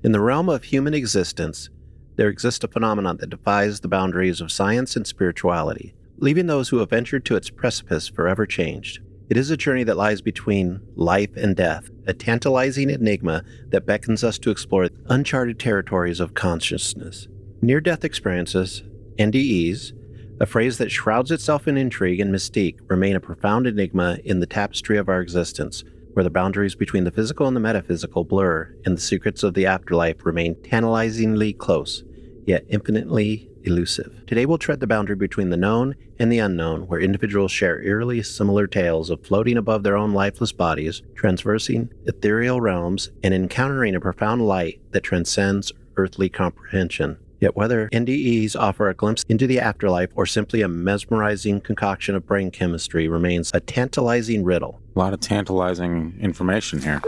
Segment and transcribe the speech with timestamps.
[0.00, 1.70] In the realm of human existence,
[2.14, 6.78] there exists a phenomenon that defies the boundaries of science and spirituality, leaving those who
[6.78, 9.00] have ventured to its precipice forever changed.
[9.28, 14.22] It is a journey that lies between life and death, a tantalizing enigma that beckons
[14.22, 17.26] us to explore uncharted territories of consciousness.
[17.60, 18.84] Near death experiences,
[19.18, 19.92] NDEs,
[20.40, 24.46] a phrase that shrouds itself in intrigue and mystique, remain a profound enigma in the
[24.46, 25.82] tapestry of our existence,
[26.18, 29.66] where the boundaries between the physical and the metaphysical blur and the secrets of the
[29.66, 32.02] afterlife remain tantalizingly close,
[32.44, 34.26] yet infinitely elusive.
[34.26, 38.20] Today we'll tread the boundary between the known and the unknown, where individuals share eerily
[38.24, 44.00] similar tales of floating above their own lifeless bodies, traversing ethereal realms, and encountering a
[44.00, 47.16] profound light that transcends earthly comprehension.
[47.40, 52.26] Yet, whether NDEs offer a glimpse into the afterlife or simply a mesmerizing concoction of
[52.26, 54.80] brain chemistry remains a tantalizing riddle.
[54.96, 57.00] A lot of tantalizing information here.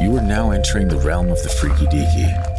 [0.00, 2.51] You are now entering the realm of the freaky deaky,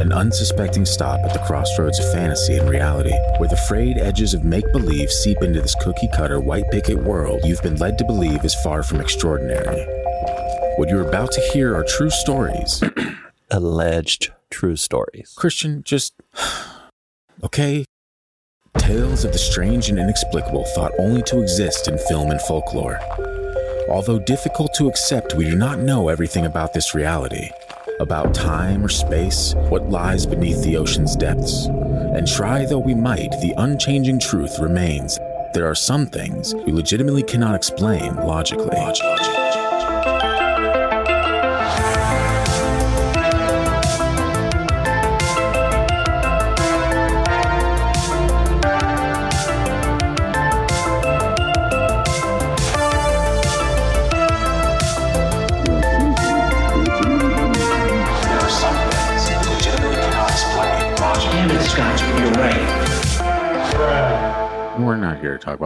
[0.00, 4.44] an unsuspecting stop at the crossroads of fantasy and reality, where the frayed edges of
[4.44, 8.44] make believe seep into this cookie cutter white picket world you've been led to believe
[8.44, 9.86] is far from extraordinary.
[10.76, 12.82] What you're about to hear are true stories.
[13.50, 15.34] Alleged true stories.
[15.36, 16.14] Christian, just.
[17.42, 17.84] okay?
[18.76, 23.00] Tales of the strange and inexplicable thought only to exist in film and folklore.
[23.88, 27.50] Although difficult to accept, we do not know everything about this reality,
[28.00, 31.66] about time or space, what lies beneath the ocean's depths.
[31.66, 35.18] And try though we might, the unchanging truth remains.
[35.54, 38.76] There are some things we legitimately cannot explain logically.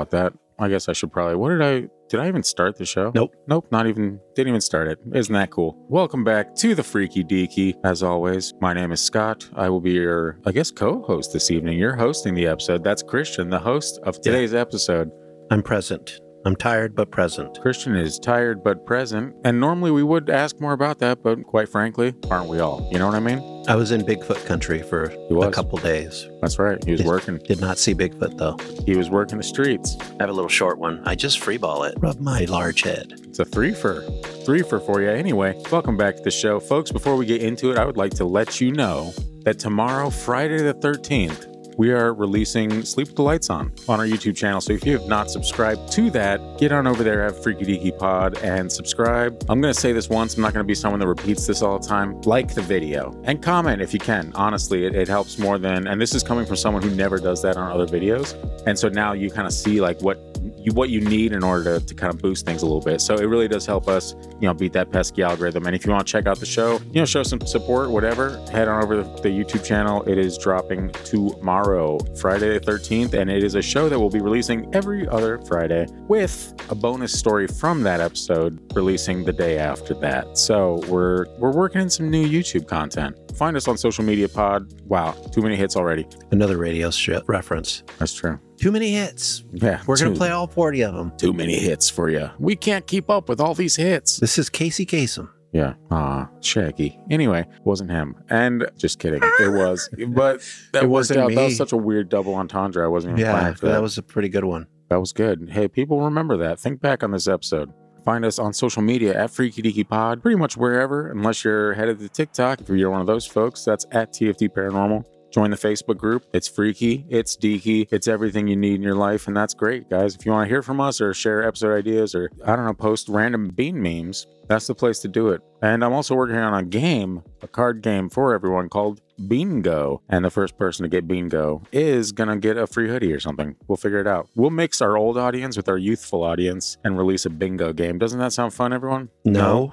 [0.01, 0.33] About that.
[0.59, 1.37] I guess I should probably.
[1.37, 1.89] What did I?
[2.09, 3.13] Did I even start the show?
[3.15, 3.35] Nope.
[3.47, 3.67] Nope.
[3.71, 4.21] Not even.
[4.35, 4.99] Didn't even start it.
[5.15, 5.77] Isn't that cool?
[5.89, 7.75] Welcome back to the Freaky Deaky.
[7.85, 9.49] As always, my name is Scott.
[9.55, 11.79] I will be your, I guess, co-host this evening.
[11.79, 12.85] You're hosting the episode.
[12.85, 15.11] That's Christian, the host of today's episode.
[15.51, 16.21] I'm present.
[16.47, 17.61] I'm tired but present.
[17.61, 21.69] Christian is tired but present, and normally we would ask more about that, but quite
[21.69, 22.89] frankly, aren't we all?
[22.91, 23.65] You know what I mean?
[23.69, 26.27] I was in Bigfoot country for a couple days.
[26.41, 26.83] That's right.
[26.83, 27.09] He was Yes.
[27.09, 27.39] working.
[27.47, 28.57] Did not see Bigfoot though.
[28.87, 29.99] He was working the streets.
[30.01, 31.03] I have a little short one.
[31.05, 31.95] I just freeball it.
[32.01, 33.13] Rub my large head.
[33.25, 34.01] It's a three for
[34.47, 35.11] three for for you.
[35.11, 36.91] Anyway, welcome back to the show, folks.
[36.91, 39.13] Before we get into it, I would like to let you know
[39.45, 41.47] that tomorrow, Friday the thirteenth,
[41.81, 44.61] we are releasing Sleep with the Lights On on our YouTube channel.
[44.61, 47.99] So if you have not subscribed to that, get on over there at Freaky Deaky
[47.99, 49.43] Pod and subscribe.
[49.49, 50.37] I'm going to say this once.
[50.37, 52.21] I'm not going to be someone that repeats this all the time.
[52.21, 54.31] Like the video and comment if you can.
[54.35, 57.41] Honestly, it, it helps more than, and this is coming from someone who never does
[57.41, 58.35] that on other videos.
[58.67, 60.30] And so now you kind of see like what
[60.63, 63.01] you what you need in order to, to kind of boost things a little bit.
[63.01, 65.67] So it really does help us, you know, beat that pesky algorithm.
[65.67, 68.39] And if you want to check out the show, you know, show some support, whatever,
[68.51, 70.03] head on over to the YouTube channel.
[70.05, 74.21] It is dropping tomorrow, Friday the 13th, and it is a show that we'll be
[74.21, 79.95] releasing every other Friday with a bonus story from that episode releasing the day after
[79.95, 80.37] that.
[80.37, 83.17] So we're we're working in some new YouTube content.
[83.37, 84.73] Find us on social media pod.
[84.85, 86.07] Wow, too many hits already.
[86.31, 87.83] Another radio shit reference.
[87.99, 88.39] That's true.
[88.57, 89.45] Too many hits.
[89.53, 91.13] Yeah, We're going to play all 40 of them.
[91.17, 92.31] too many hits for you.
[92.39, 94.19] We can't keep up with all these hits.
[94.19, 95.31] This is Casey Kasem.
[95.53, 95.75] Yeah.
[95.91, 96.99] Ah, Shaggy.
[97.11, 98.15] Anyway, wasn't him.
[98.29, 99.21] And just kidding.
[99.23, 99.89] It was.
[100.09, 100.43] But
[100.73, 101.35] that It wasn't out.
[101.35, 102.85] That was such a weird double entendre.
[102.85, 103.73] I wasn't even Yeah, planning for that.
[103.73, 103.83] that.
[103.83, 104.67] was a pretty good one.
[104.91, 105.49] that was good.
[105.51, 106.61] Hey, people remember that.
[106.61, 107.73] Think back on this episode.
[108.05, 111.99] Find us on social media at Freaky Deaky Pod, pretty much wherever, unless you're headed
[112.01, 112.61] to TikTok.
[112.61, 115.05] If you're one of those folks, that's at TFD Paranormal.
[115.31, 116.25] Join the Facebook group.
[116.33, 120.17] It's freaky, it's deaky, it's everything you need in your life, and that's great, guys.
[120.17, 122.75] If you want to hear from us or share episode ideas or I don't know,
[122.75, 125.43] post random bean memes, that's the place to do it.
[125.63, 130.03] And I'm also working on a game, a card game for everyone called Bingo.
[130.09, 133.55] And the first person to get Bingo is gonna get a free hoodie or something.
[133.69, 134.29] We'll figure it out.
[134.35, 137.99] We'll mix our old audience with our youthful audience and release a bingo game.
[137.99, 139.11] Doesn't that sound fun, everyone?
[139.25, 139.73] No.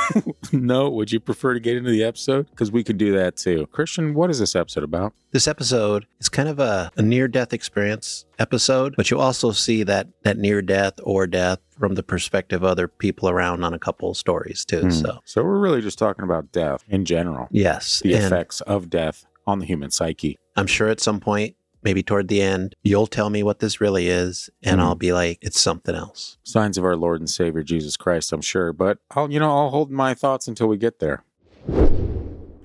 [0.52, 0.88] no.
[0.88, 2.48] Would you prefer to get into the episode?
[2.48, 3.66] Because we could do that too.
[3.72, 5.12] Christian, what is this episode about?
[5.32, 9.82] This episode is kind of a, a near death experience episode, but you also see
[9.84, 13.78] that, that near death or death from the perspective of other people around on a
[13.78, 14.82] couple of stories too.
[14.82, 14.90] Hmm.
[14.90, 18.00] So, So we're really just talking about death in general, yes.
[18.00, 20.38] the and effects of death on the human psyche.
[20.56, 24.08] I'm sure at some point maybe toward the end, you'll tell me what this really
[24.08, 24.84] is, and Mhm.
[24.84, 26.38] I'll be like, it's something else.
[26.42, 28.72] Signs of our Lord and Savior Jesus Christ, I'm sure.
[28.72, 31.24] But I'll, you know, I'll hold my thoughts until we get there.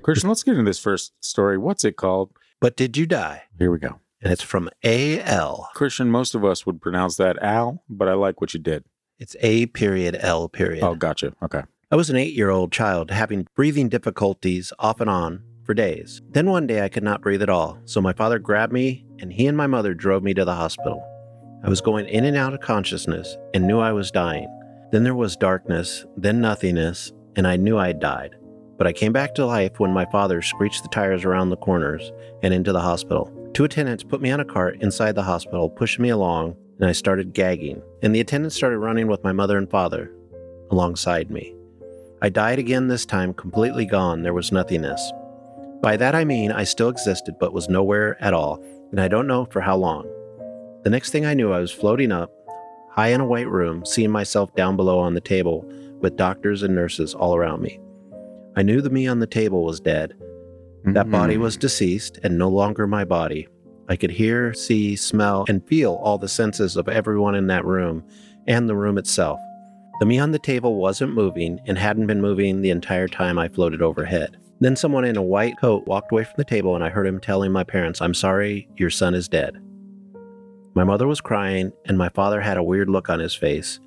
[0.04, 1.57] Christian, let's get into this first story.
[1.57, 2.31] What's it called?
[2.62, 3.44] But did you die?
[3.57, 4.00] Here we go.
[4.21, 5.69] And it's from AL.
[5.74, 8.83] Christian, most of us would pronounce that Al, but I like what you did.
[9.18, 10.83] It's A period L period.
[10.83, 11.33] Oh, gotcha.
[11.42, 11.63] Okay.
[11.92, 16.21] I was an eight year old child having breathing difficulties off and on for days.
[16.30, 19.31] Then one day I could not breathe at all, so my father grabbed me and
[19.31, 21.04] he and my mother drove me to the hospital.
[21.63, 24.48] I was going in and out of consciousness and knew I was dying.
[24.92, 28.36] Then there was darkness, then nothingness, and I knew I had died.
[28.77, 32.12] But I came back to life when my father screeched the tires around the corners
[32.42, 33.31] and into the hospital.
[33.60, 36.94] Two attendants put me on a cart inside the hospital, pushed me along, and I
[36.94, 37.82] started gagging.
[38.02, 40.14] And the attendants started running with my mother and father
[40.72, 41.54] alongside me.
[42.22, 44.22] I died again this time, completely gone.
[44.24, 45.12] There was nothingness.
[45.82, 49.28] By that I mean I still existed, but was nowhere at all, and I don't
[49.28, 50.08] know for how long.
[50.84, 52.32] The next thing I knew, I was floating up,
[52.92, 55.70] high in a white room, seeing myself down below on the table
[56.00, 57.78] with doctors and nurses all around me.
[58.56, 60.14] I knew the me on the table was dead.
[60.86, 61.42] That body Mm.
[61.42, 63.48] was deceased and no longer my body.
[63.90, 68.04] I could hear, see, smell, and feel all the senses of everyone in that room
[68.48, 69.40] and the room itself.
[70.00, 73.50] The me on the table wasn't moving and hadn't been moving the entire time I
[73.50, 74.38] floated overhead.
[74.62, 77.20] Then someone in a white coat walked away from the table and I heard him
[77.20, 79.58] telling my parents, I'm sorry, your son is dead.
[80.76, 83.80] My mother was crying and my father had a weird look on his face.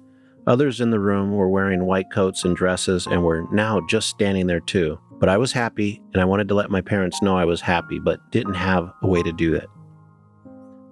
[0.47, 4.47] Others in the room were wearing white coats and dresses and were now just standing
[4.47, 4.99] there too.
[5.13, 8.01] But I was happy and I wanted to let my parents know I was happy,
[8.01, 9.69] but didn't have a way to do it.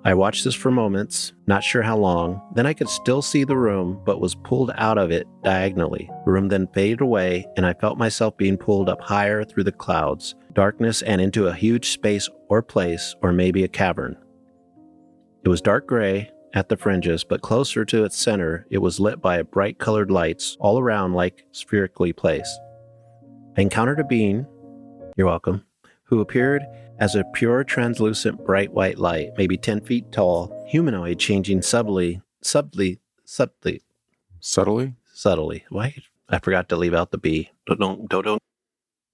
[0.05, 2.41] I watched this for moments, not sure how long.
[2.55, 6.08] Then I could still see the room, but was pulled out of it diagonally.
[6.25, 9.73] The room then faded away, and I felt myself being pulled up higher through the
[9.73, 14.17] clouds, darkness, and into a huge space or place, or maybe a cavern.
[15.44, 19.20] It was dark gray at the fringes, but closer to its center, it was lit
[19.20, 22.58] by bright colored lights all around like spherically placed.
[23.56, 24.47] I encountered a being,
[25.17, 25.64] you're welcome,
[26.05, 26.62] who appeared
[26.99, 33.00] as a pure translucent bright white light, maybe 10 feet tall, humanoid changing subtly, subtly,
[33.25, 33.82] subtly,
[34.41, 34.94] Subtly?
[35.12, 35.64] subtly.
[35.69, 35.94] Why?
[36.29, 37.50] I forgot to leave out the B.
[37.67, 38.43] Don't, don't, don't.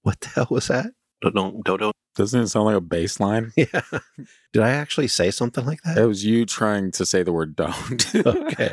[0.03, 0.87] What the hell was that?
[1.21, 1.93] Don't, don't, don't.
[2.15, 3.51] Doesn't it sound like a bass line?
[3.57, 3.81] Yeah.
[4.53, 7.55] Did I actually say something like That It was you trying to say the word
[7.55, 8.15] don't.
[8.25, 8.71] Okay.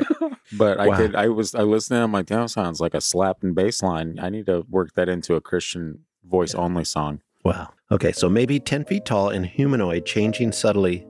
[0.57, 0.97] but I Wow.
[0.97, 4.19] could I was I listened I'm like, that sounds like a slapping bass line.
[4.21, 7.21] I need to work that into a Christian voice only song.
[7.43, 7.69] Wow.
[7.91, 11.05] Okay, so maybe 10 feet tall and humanoid, changing subtly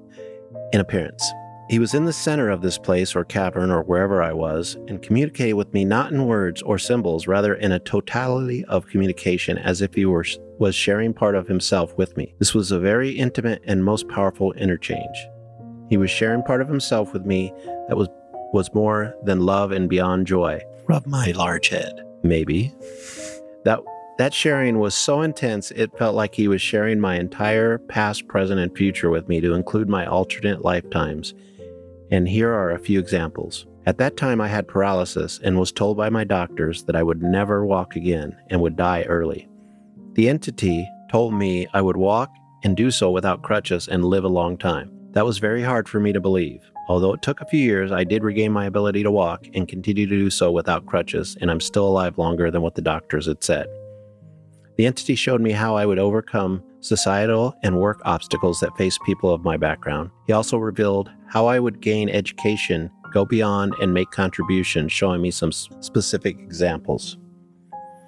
[0.74, 1.24] in appearance.
[1.68, 5.02] He was in the center of this place or cavern or wherever I was and
[5.02, 9.82] communicated with me not in words or symbols, rather in a totality of communication as
[9.82, 10.26] if he were,
[10.60, 12.36] was sharing part of himself with me.
[12.38, 15.28] This was a very intimate and most powerful interchange.
[15.90, 17.52] He was sharing part of himself with me
[17.88, 18.10] that was
[18.54, 20.62] was more than love and beyond joy.
[20.88, 21.94] Rub my large head.
[22.24, 22.74] Maybe.
[23.66, 23.80] That
[24.18, 28.62] that sharing was so intense, it felt like he was sharing my entire past, present,
[28.62, 31.34] and future with me to include my alternate lifetimes.
[32.16, 33.66] And here are a few examples.
[33.86, 37.22] At that time, I had paralysis and was told by my doctors that I would
[37.22, 39.50] never walk again and would die early.
[40.14, 42.34] The entity told me I would walk
[42.64, 44.90] and do so without crutches and live a long time.
[45.12, 46.62] That was very hard for me to believe.
[46.88, 50.08] Although it took a few years, I did regain my ability to walk and continue
[50.08, 53.44] to do so without crutches, and I'm still alive longer than what the doctors had
[53.44, 53.68] said.
[54.78, 59.34] The entity showed me how I would overcome societal and work obstacles that face people
[59.34, 60.12] of my background.
[60.28, 65.32] He also revealed how I would gain education, go beyond, and make contributions, showing me
[65.32, 67.18] some specific examples.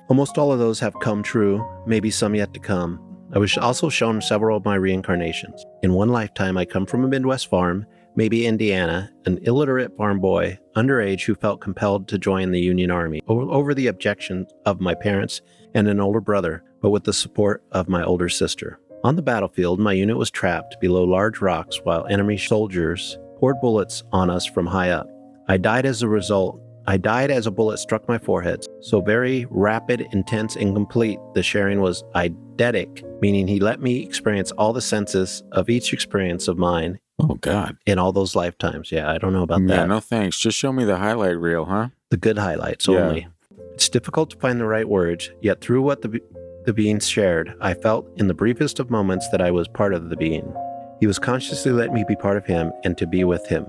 [0.09, 3.01] Almost all of those have come true, maybe some yet to come.
[3.33, 5.65] I was also shown several of my reincarnations.
[5.83, 7.85] In one lifetime, I come from a Midwest farm,
[8.17, 13.21] maybe Indiana, an illiterate farm boy, underage who felt compelled to join the Union Army
[13.27, 15.41] over the objections of my parents
[15.75, 18.79] and an older brother, but with the support of my older sister.
[19.03, 24.03] On the battlefield, my unit was trapped below large rocks while enemy soldiers poured bullets
[24.11, 25.07] on us from high up.
[25.47, 26.59] I died as a result.
[26.87, 28.65] I died as a bullet struck my forehead.
[28.81, 34.51] So very rapid, intense, and complete, the sharing was eidetic, meaning he let me experience
[34.53, 37.77] all the senses of each experience of mine Oh God.
[37.85, 38.91] in all those lifetimes.
[38.91, 39.73] Yeah, I don't know about that.
[39.73, 39.87] Yeah, that.
[39.87, 40.37] no thanks.
[40.37, 41.89] Just show me the highlight reel, huh?
[42.09, 42.99] the good highlights Yeah.
[42.99, 43.27] only.
[43.73, 46.19] It's difficult to find the right words, yet through what the,
[46.65, 50.09] the being shared, I felt in the briefest of moments that I was part of
[50.09, 50.51] the being.
[50.99, 53.65] He was consciously letting me be part of him and to be with him.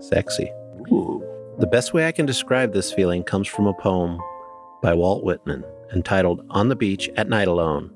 [0.00, 0.50] Sexy.
[1.58, 4.18] The best way I can describe this feeling comes from a poem
[4.82, 7.90] by Walt Whitman entitled On the Beach at Night Alone,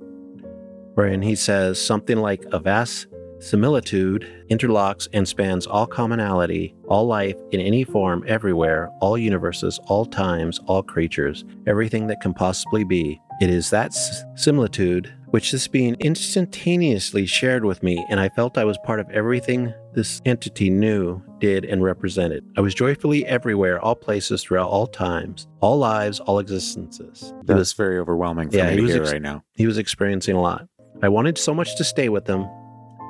[0.95, 3.09] wherein he says something like a vast
[3.41, 10.05] similitude interlocks and spans all commonality, all life in any form, everywhere, all universes, all
[10.05, 13.21] times, all creatures, everything that can possibly be.
[13.41, 18.57] It is that s- similitude which this being instantaneously shared with me, and I felt
[18.57, 22.43] I was part of everything this entity knew, did, and represented.
[22.57, 27.35] I was joyfully everywhere, all places, throughout all times, all lives, all existences.
[27.45, 29.43] That's was, very overwhelming for Yeah, me to hear ex- right now.
[29.55, 30.67] he was experiencing a lot.
[31.03, 32.49] I wanted so much to stay with him.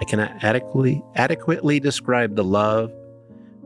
[0.01, 2.93] I cannot adequately adequately describe the love,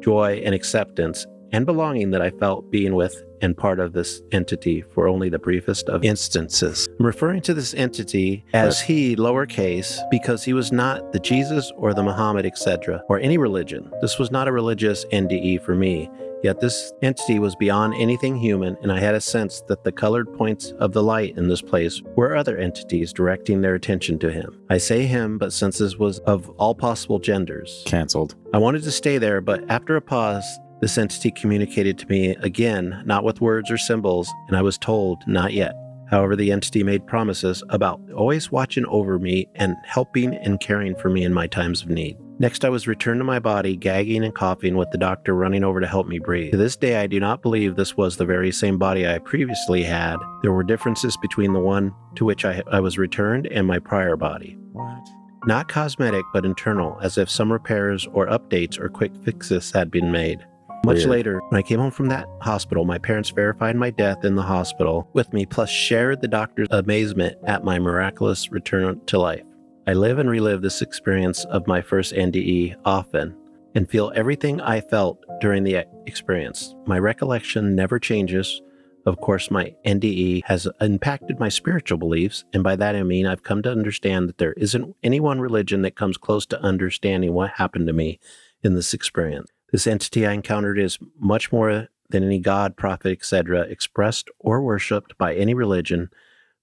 [0.00, 4.82] joy, and acceptance and belonging that I felt being with and part of this entity
[4.94, 6.88] for only the briefest of instances.
[6.98, 11.92] I'm referring to this entity as he, lowercase, because he was not the Jesus or
[11.92, 13.90] the Muhammad, etc., or any religion.
[14.00, 16.08] This was not a religious NDE for me.
[16.42, 20.32] Yet this entity was beyond anything human, and I had a sense that the colored
[20.34, 24.58] points of the light in this place were other entities directing their attention to him.
[24.68, 28.34] I say him, but since this was of all possible genders, Cancelled.
[28.52, 30.44] I wanted to stay there, but after a pause,
[30.80, 35.22] this entity communicated to me again, not with words or symbols, and I was told,
[35.28, 35.74] not yet.
[36.12, 41.08] However, the entity made promises about always watching over me and helping and caring for
[41.08, 42.18] me in my times of need.
[42.38, 45.80] Next, I was returned to my body, gagging and coughing, with the doctor running over
[45.80, 46.50] to help me breathe.
[46.50, 49.82] To this day, I do not believe this was the very same body I previously
[49.82, 50.18] had.
[50.42, 54.16] There were differences between the one to which I, I was returned and my prior
[54.16, 55.08] body What?
[55.46, 60.12] not cosmetic but internal, as if some repairs or updates or quick fixes had been
[60.12, 60.44] made.
[60.84, 61.10] Much Weird.
[61.10, 64.42] later, when I came home from that hospital, my parents verified my death in the
[64.42, 69.44] hospital with me, plus shared the doctor's amazement at my miraculous return to life.
[69.86, 73.36] I live and relive this experience of my first NDE often
[73.76, 76.74] and feel everything I felt during the experience.
[76.86, 78.60] My recollection never changes.
[79.06, 83.44] Of course, my NDE has impacted my spiritual beliefs, and by that I mean I've
[83.44, 87.52] come to understand that there isn't any one religion that comes close to understanding what
[87.52, 88.18] happened to me
[88.64, 89.50] in this experience.
[89.72, 95.16] This entity I encountered is much more than any god, prophet, etc., expressed or worshipped
[95.18, 96.10] by any religion,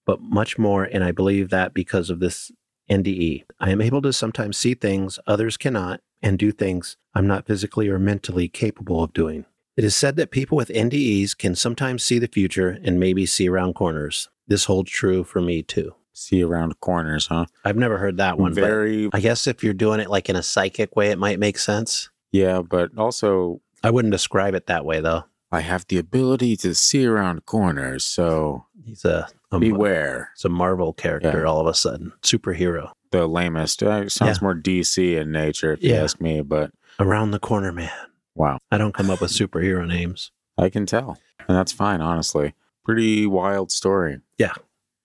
[0.05, 2.51] but much more, and I believe that because of this
[2.89, 3.43] NDE.
[3.59, 7.89] I am able to sometimes see things others cannot and do things I'm not physically
[7.89, 9.45] or mentally capable of doing.
[9.75, 13.47] It is said that people with NDEs can sometimes see the future and maybe see
[13.47, 14.29] around corners.
[14.47, 15.95] This holds true for me too.
[16.11, 17.45] See around corners, huh?
[17.63, 19.09] I've never heard that one, but Very.
[19.13, 22.08] I guess if you're doing it like in a psychic way, it might make sense.
[22.31, 25.23] Yeah, but also I wouldn't describe it that way though.
[25.51, 30.29] I have the ability to see around corners, so He's a, a beware.
[30.35, 31.49] it's a Marvel character Yeah.
[31.49, 32.91] all of a sudden, superhero.
[33.11, 33.81] The lamest.
[33.81, 34.43] Uh, it sounds Yeah.
[34.43, 36.41] more DC in nature, if you ask me.
[36.41, 37.89] But Around the corner, man.
[38.35, 41.17] wow, I don't come up with superhero names, I can tell,
[41.47, 41.99] and that's fine.
[42.01, 42.53] Honestly,
[42.85, 44.19] pretty wild story.
[44.37, 44.53] Yeah,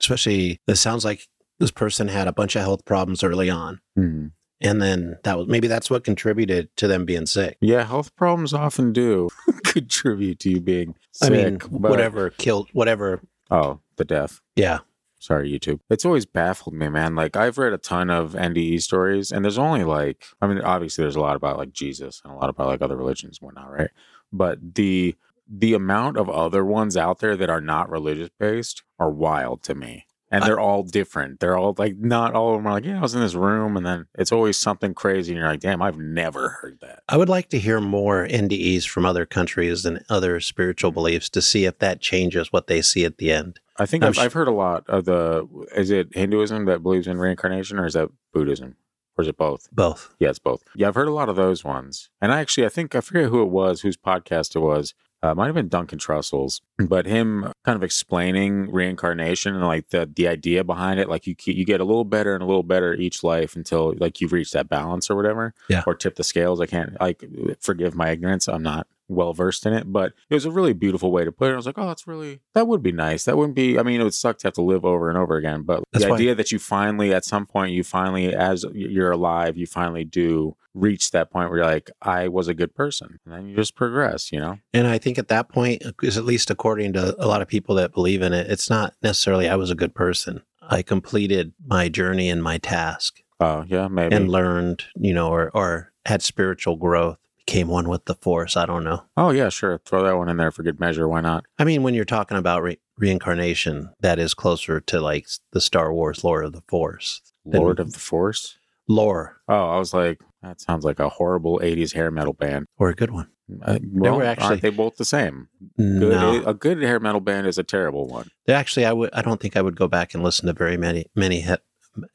[0.00, 0.60] especially.
[0.66, 1.26] This sounds like
[1.58, 4.26] this person had a bunch of health problems early on, Hmm.
[4.60, 7.56] And then that was maybe that's what contributed to them being sick.
[7.60, 9.28] Yeah, health problems often do
[9.64, 11.30] contribute to you being sick.
[11.30, 13.22] I mean, but- whatever killed, whatever.
[13.50, 14.40] Oh, the death.
[14.56, 14.80] Yeah,
[15.24, 15.80] Sorry, YouTube.
[15.88, 17.14] It's always baffled me, man.
[17.14, 21.02] Like I've read a ton of NDE stories, and there's only like, I mean, obviously
[21.02, 23.72] there's a lot about like Jesus and a lot about like other religions and whatnot,
[23.72, 23.88] right?
[24.30, 25.14] But the
[25.48, 29.74] the amount of other ones out there that are not religious based are wild to
[29.74, 30.04] me.
[30.34, 31.40] And I- they're all different.
[31.40, 33.76] They're all like not all of them are like, yeah, I was in this room,
[33.76, 37.02] and then it's always something crazy, and you're like, damn, I've never heard that.
[37.08, 41.42] I would like to hear more NDEs from other countries and other spiritual beliefs to
[41.42, 43.60] see if that changes what they see at the end.
[43.78, 45.48] I think I've, sh- I've heard a lot of the.
[45.74, 48.76] Is it Hinduism that believes in reincarnation, or is that Buddhism,
[49.18, 49.68] or is it both?
[49.72, 50.14] Both.
[50.20, 50.62] Yeah, it's both.
[50.76, 52.08] Yeah, I've heard a lot of those ones.
[52.20, 54.94] And I actually, I think, I forget who it was, whose podcast it was.
[55.24, 60.06] Uh, might have been Duncan Trussell's, but him kind of explaining reincarnation and like the
[60.14, 61.08] the idea behind it.
[61.08, 64.20] Like you you get a little better and a little better each life until like
[64.20, 65.54] you've reached that balance or whatever.
[65.70, 65.82] Yeah.
[65.86, 66.60] Or tip the scales.
[66.60, 67.24] I can't like
[67.58, 68.48] forgive my ignorance.
[68.48, 71.50] I'm not well versed in it, but it was a really beautiful way to put
[71.50, 71.52] it.
[71.52, 73.24] I was like, oh, that's really that would be nice.
[73.24, 73.78] That wouldn't be.
[73.78, 76.04] I mean, it would suck to have to live over and over again, but That's
[76.04, 79.66] the why- idea that you finally, at some point, you finally, as you're alive, you
[79.66, 83.46] finally do reach that point where you're like, I was a good person, and then
[83.48, 84.32] you just progress.
[84.32, 84.58] You know?
[84.72, 87.48] And I think at that point, uh, is at least according to a lot of
[87.48, 90.42] people that believe in it, it's not necessarily I was a good person.
[90.62, 94.16] I completed my journey and my task Oh yeah, maybe.
[94.16, 98.56] and learned, you know, or, or had spiritual growth, became one with the force.
[98.56, 99.04] I don't know.
[99.16, 99.78] oh yeah, sure.
[99.84, 101.08] Throw that one in there for good measure.
[101.08, 101.44] Why not?
[101.58, 105.92] I mean, when you're talking about re- reincarnation, that is closer to like the Star
[105.92, 107.20] Wars lore of the force.
[107.44, 108.56] Lord of the Force.
[108.86, 112.66] Lore, Oh, I was like, that sounds like a horrible '80s hair metal band.
[112.78, 113.28] or a good one.
[113.62, 115.48] Uh, well, were actually- aren't they both the same?
[115.78, 118.28] Good, No, A good hair metal band is a terrible one.
[118.48, 119.10] actually, I would.
[119.14, 121.54] I don't think I would go back and listen to very many many he-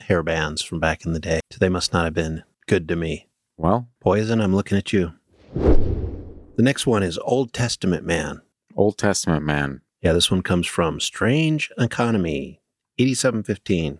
[0.02, 1.40] hair bands from back in the day.
[1.60, 3.28] They must not have been good to me.
[3.58, 5.14] Well, Poison, I'm looking at you.
[5.56, 8.42] The next one is Old Testament Man.
[8.76, 9.82] Old Testament man.
[10.02, 12.62] Yeah, this one comes from Strange Economy,
[12.98, 14.00] 8715.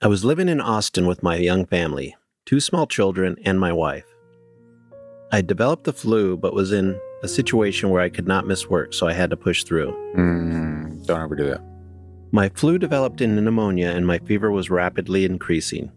[0.00, 4.06] I was living in Austin with my young family, two small children, and my wife.
[5.32, 8.94] I developed the flu, but was in a situation where I could not miss work,
[8.94, 9.92] so I had to push through.
[10.16, 11.62] Mm, don't ever do that.
[12.32, 15.90] My flu developed into pneumonia, and my fever was rapidly increasing.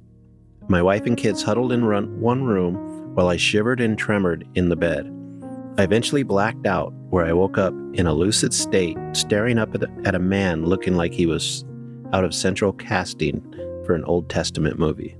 [0.69, 2.86] My wife and kids huddled in run- one room
[3.17, 5.11] while I shivered and tremored in the bed.
[5.79, 9.89] I eventually blacked out, where I woke up in a lucid state, staring up at
[10.05, 11.65] at a man looking like he was
[12.13, 13.41] out of central casting
[13.87, 15.17] for an Old Testament movie.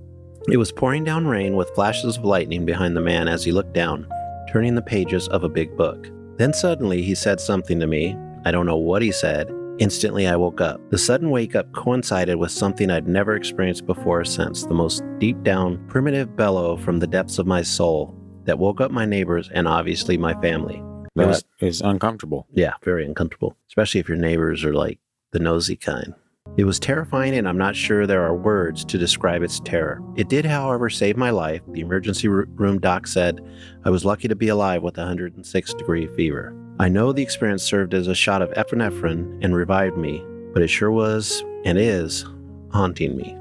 [0.47, 3.73] It was pouring down rain with flashes of lightning behind the man as he looked
[3.73, 4.07] down,
[4.47, 6.07] turning the pages of a big book.
[6.37, 8.15] Then suddenly he said something to me.
[8.45, 9.49] I don't know what he said.
[9.79, 10.81] Instantly, I woke up.
[10.89, 15.03] The sudden wake up coincided with something I'd never experienced before or since the most
[15.19, 18.15] deep down, primitive bellow from the depths of my soul
[18.45, 20.81] that woke up my neighbors and obviously my family.
[21.15, 22.47] That was- is uncomfortable.
[22.53, 24.99] Yeah, very uncomfortable, especially if your neighbors are like
[25.31, 26.13] the nosy kind.
[26.55, 30.01] It was terrifying, and I'm not sure there are words to describe its terror.
[30.15, 31.61] It did, however, save my life.
[31.71, 33.41] The emergency room doc said
[33.85, 36.55] I was lucky to be alive with a 106 degree fever.
[36.79, 40.67] I know the experience served as a shot of epinephrine and revived me, but it
[40.67, 42.23] sure was and is
[42.71, 43.35] haunting me.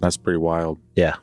[0.00, 0.78] That's pretty wild.
[0.96, 1.16] Yeah.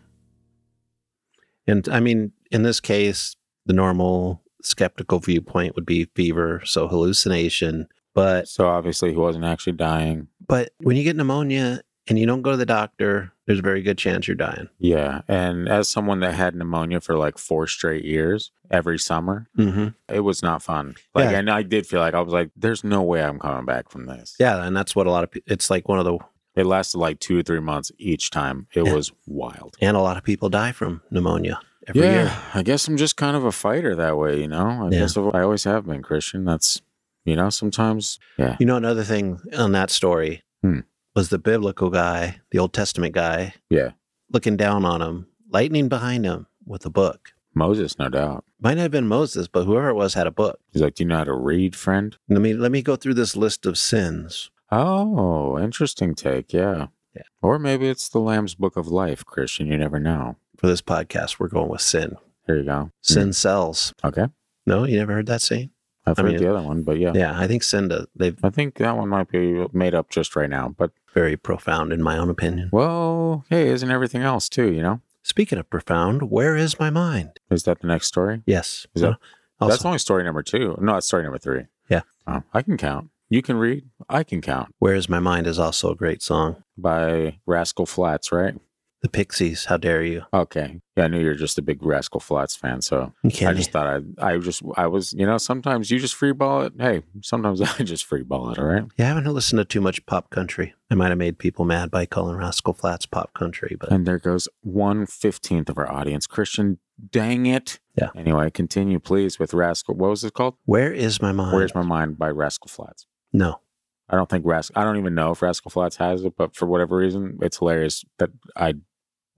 [1.68, 3.36] And I mean, in this case,
[3.66, 7.88] the normal skeptical viewpoint would be fever, so hallucination.
[8.14, 10.28] But So obviously he wasn't actually dying.
[10.48, 13.82] but when you get pneumonia and you don't go to the doctor, there's a very
[13.82, 14.68] good chance you're dying.
[14.80, 15.22] Yeah.
[15.28, 19.88] And as someone that had pneumonia for like four straight years every summer, Mm-hmm.
[20.14, 20.96] it was not fun.
[21.16, 21.40] Like, Yeah.
[21.40, 24.06] and I did feel like I was like, there's no way I'm coming back from
[24.08, 24.36] this.
[24.40, 25.52] Yeah, and that's what a lot of people.
[25.54, 26.18] It's like one of the
[26.56, 28.68] It lasted like two or three months each time.
[28.74, 28.94] It Yeah.
[28.94, 29.78] was wild.
[29.82, 32.32] and a lot of people die from pneumonia every yeah, year.
[32.54, 34.68] I guess I'm just kind of a fighter that way, you know.
[34.68, 35.00] I Yeah.
[35.00, 36.44] guess I always have been Christian.
[36.46, 36.82] That's
[37.26, 40.80] you know sometimes yeah You know, another thing on that story Hmm.
[41.20, 43.90] Was the biblical guy, the Old Testament guy, yeah
[44.32, 47.34] looking down on him, lightning behind him with a book.
[47.54, 48.46] Moses, no doubt.
[48.62, 50.62] Might not have been Moses, but whoever it was had a book.
[50.72, 52.16] He's like, do you know how to read, friend?
[52.30, 54.50] Let me let me go through this list of sins.
[54.72, 56.54] Oh, interesting take.
[56.54, 56.88] Yeah.
[57.14, 57.24] Yeah.
[57.42, 59.68] Or maybe it's the Lamb's Book of Life, Christian.
[59.68, 60.38] You never know.
[60.58, 62.16] For this podcast, we're going with sin.
[62.48, 62.92] There you go.
[63.02, 63.94] Sin sells.
[64.04, 64.08] Mm.
[64.08, 64.34] Okay.
[64.66, 65.72] No, you never heard that saying?
[66.10, 67.12] I've I heard mean- the other one, but yeah.
[67.14, 68.08] Yeah, I think sin does.
[68.16, 70.74] They've I think that one might be made up just right now.
[70.78, 72.70] But very profound in my own opinion.
[72.72, 74.72] well, hey, isn't everything else too?
[74.72, 77.40] You know, Speaking of profound, where is my mind?
[77.52, 78.42] is that the next story?
[78.46, 78.86] Yes.
[78.96, 79.16] Is that- uh,
[79.62, 80.78] also, That's only story number two.
[80.80, 81.66] No, that's story number three.
[81.90, 82.02] Yeah.
[82.26, 83.10] Oh, I can count.
[83.30, 83.84] You can read.
[84.08, 84.74] I can count.
[84.80, 86.64] Where is my mind is also a great song.
[86.78, 88.56] By Rascal Flatts, right?
[89.02, 90.24] The Pixies, how dare you?
[90.34, 90.82] Okay.
[90.98, 93.88] Yeah, I knew you're just a big Rascal Flatts fan, so You I just thought
[93.88, 96.74] I, I just, I was, you know, sometimes you just free ball it.
[96.78, 98.60] Hey, sometimes I just free ball it.
[98.60, 98.84] All right.
[98.98, 100.74] Yeah, I haven't listened to too much pop country.
[100.92, 104.20] I might have made people mad by calling Rascal Flatts pop country, but And there
[104.20, 106.28] goes one fifteenth of our audience.
[106.28, 107.80] Christian, dang it.
[107.96, 108.10] Yeah.
[108.18, 109.96] Anyway, continue, please, with Rascal.
[109.96, 110.56] What was it called?
[110.66, 111.56] where is my mind?
[111.56, 113.06] Where's My Mind by Rascal Flatts.
[113.32, 113.62] No.
[114.10, 116.66] I don't think Rascal, I don't even know if Rascal Flatts has it, but for
[116.66, 118.74] whatever reason, it's hilarious that I,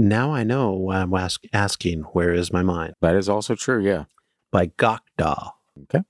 [0.00, 3.82] Now I know why I'm ask, asking where is my mind That is also true.
[3.82, 4.04] Yeah.
[4.50, 5.52] by Gokda.
[5.82, 6.02] Okay.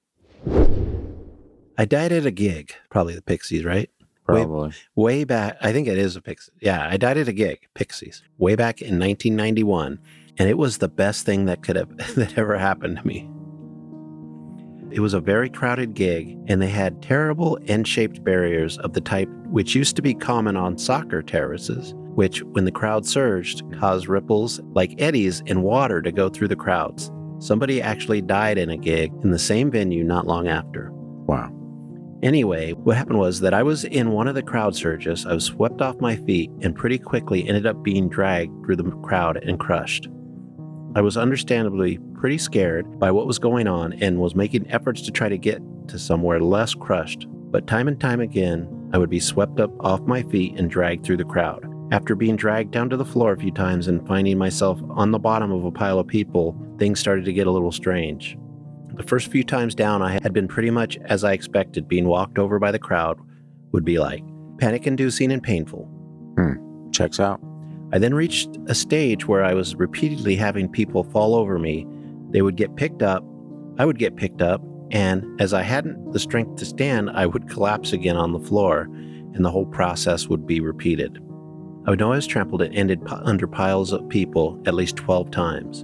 [1.77, 3.91] I died at a gig, probably the Pixies, right?
[4.27, 4.71] Probably.
[4.95, 8.23] way back i think it is a pixie yeah i died at a gig pixies
[8.39, 9.99] way back in 1991
[10.39, 13.29] and it was the best thing that could have that ever happened to me
[14.93, 19.29] it was a very crowded gig and they had terrible n-shaped barriers of the type
[19.47, 24.61] which used to be common on soccer terraces which when the crowd surged caused ripples
[24.73, 29.13] like eddies in water to go through the crowds somebody actually died in a gig
[29.23, 30.93] in the same venue not long after
[31.31, 31.53] Wow.
[32.25, 35.27] Anyway, what happened was that I was in one of the crowd surges.
[35.27, 38.91] I was swept off my feet and pretty quickly ended up being dragged through the
[39.03, 40.09] crowd and crushed.
[40.97, 45.13] I was understandably pretty scared by what was going on and was making efforts to
[45.13, 47.29] try to get to somewhere less crushed.
[47.31, 51.07] But time and time again, I would be swept up off my feet and dragged
[51.07, 51.65] through the crowd.
[51.91, 55.19] After being dragged down to the floor a few times and finding myself on the
[55.19, 58.39] bottom of a pile of people, things started to get a little strange.
[58.95, 62.39] The first few times down, I had been pretty much as I expected being walked
[62.39, 63.19] over by the crowd
[63.73, 64.23] would be like
[64.59, 65.85] panic inducing and painful.
[66.39, 67.41] Hmm, checks out.
[67.93, 71.87] I then reached a stage where I was repeatedly having people fall over me.
[72.31, 73.25] They would get picked up,
[73.79, 77.49] I would get picked up, and as I hadn't the strength to stand, I would
[77.49, 78.83] collapse again on the floor,
[79.35, 81.21] and the whole process would be repeated.
[81.95, 85.83] Know trampled it ended pi- under piles of people at least 12 times.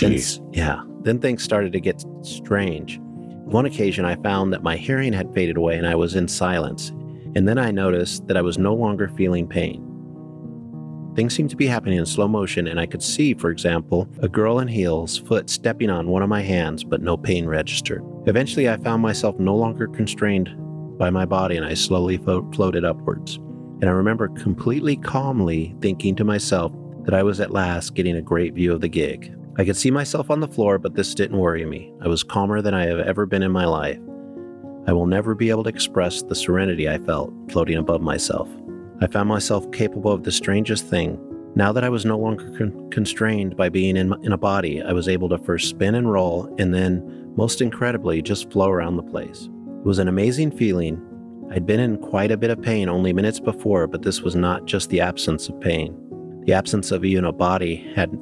[0.00, 0.40] Then- Jeez.
[0.52, 0.82] yeah.
[1.02, 3.00] Then things started to get strange.
[3.44, 6.90] One occasion, I found that my hearing had faded away and I was in silence.
[7.34, 9.86] And then I noticed that I was no longer feeling pain.
[11.16, 14.28] Things seemed to be happening in slow motion, and I could see, for example, a
[14.28, 18.02] girl in heels, foot stepping on one of my hands, but no pain registered.
[18.26, 20.50] Eventually, I found myself no longer constrained
[20.98, 23.40] by my body and I slowly flo- floated upwards.
[23.80, 26.72] And I remember completely calmly thinking to myself
[27.04, 29.34] that I was at last getting a great view of the gig.
[29.56, 31.92] I could see myself on the floor, but this didn't worry me.
[32.02, 33.98] I was calmer than I have ever been in my life.
[34.86, 38.48] I will never be able to express the serenity I felt floating above myself.
[39.00, 41.18] I found myself capable of the strangest thing.
[41.54, 44.92] Now that I was no longer con- constrained by being in, in a body, I
[44.92, 49.02] was able to first spin and roll, and then, most incredibly, just flow around the
[49.02, 49.48] place.
[49.78, 51.00] It was an amazing feeling.
[51.52, 54.66] I'd been in quite a bit of pain only minutes before, but this was not
[54.66, 55.96] just the absence of pain.
[56.46, 58.12] The absence of even a body had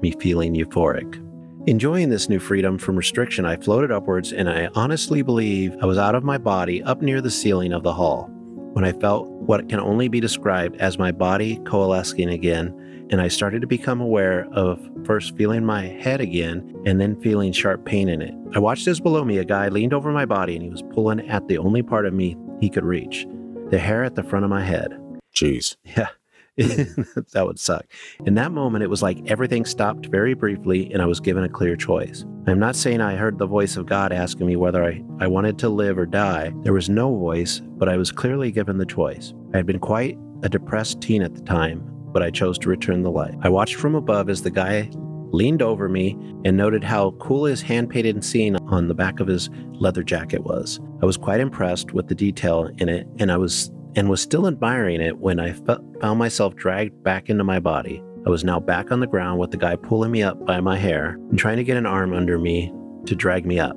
[0.00, 1.20] me feeling euphoric.
[1.66, 5.98] Enjoying this new freedom from restriction, I floated upwards, and I honestly believe I was
[5.98, 8.30] out of my body up near the ceiling of the hall
[8.72, 13.26] when I felt what can only be described as my body coalescing again, and I
[13.26, 18.08] started to become aware of first feeling my head again and then feeling sharp pain
[18.08, 18.34] in it.
[18.54, 21.28] I watched as below me a guy leaned over my body and he was pulling
[21.28, 23.26] at the only part of me he could reach
[23.70, 24.96] the hair at the front of my head.
[25.34, 25.76] Jeez.
[25.84, 26.08] Yeah.
[26.56, 27.84] that would suck.
[28.24, 31.50] In that moment, it was like everything stopped very briefly and I was given a
[31.50, 32.24] clear choice.
[32.46, 35.58] I'm not saying I heard the voice of God asking me whether I, I wanted
[35.58, 36.54] to live or die.
[36.62, 39.34] There was no voice, but I was clearly given the choice.
[39.52, 43.02] I had been quite a depressed teen at the time, but I chose to return
[43.02, 43.34] the light.
[43.42, 44.90] I watched from above as the guy
[45.36, 49.28] leaned over me and noted how cool his hand painted scene on the back of
[49.28, 50.80] his leather jacket was.
[51.02, 54.46] I was quite impressed with the detail in it, and I was and was still
[54.46, 58.02] admiring it when I found myself dragged back into my body.
[58.26, 60.76] I was now back on the ground with the guy pulling me up by my
[60.76, 62.72] hair and trying to get an arm under me
[63.06, 63.76] to drag me up.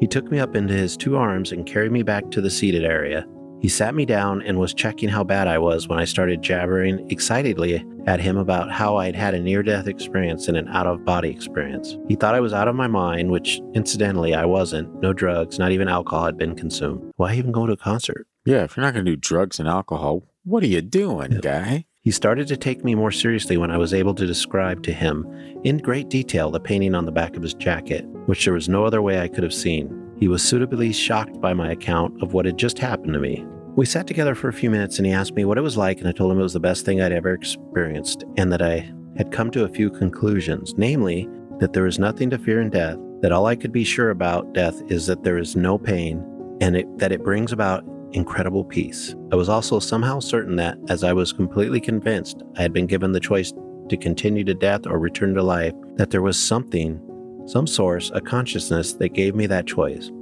[0.00, 2.84] He took me up into his two arms and carried me back to the seated
[2.84, 3.26] area.
[3.64, 7.10] He sat me down and was checking how bad I was when I started jabbering
[7.10, 11.02] excitedly at him about how I'd had a near death experience and an out of
[11.06, 11.96] body experience.
[12.06, 15.00] He thought I was out of my mind, which incidentally I wasn't.
[15.00, 17.10] No drugs, not even alcohol had been consumed.
[17.16, 18.26] Why even go to a concert?
[18.44, 21.38] Yeah, if you're not going to do drugs and alcohol, what are you doing, Yeah.
[21.40, 21.84] guy?
[22.02, 25.26] He started to take me more seriously when I was able to describe to him
[25.64, 28.84] in great detail the painting on the back of his jacket, which there was no
[28.84, 30.02] other way I could have seen.
[30.18, 33.46] He was suitably shocked by my account of what had just happened to me.
[33.76, 35.98] We sat together for a few minutes and he asked me what it was like,
[35.98, 38.92] and I told him it was the best thing I'd ever experienced and that I
[39.16, 42.96] had come to a few conclusions, namely, that there is nothing to fear in death,
[43.20, 46.24] that all I could be sure about death is that there is no pain,
[46.60, 49.16] and it, that it brings about incredible peace.
[49.32, 53.10] I was also somehow certain that, as I was completely convinced I had been given
[53.10, 53.52] the choice
[53.88, 57.00] to continue to death or return to life, that there was something,
[57.46, 60.12] some source, a consciousness that gave me that choice.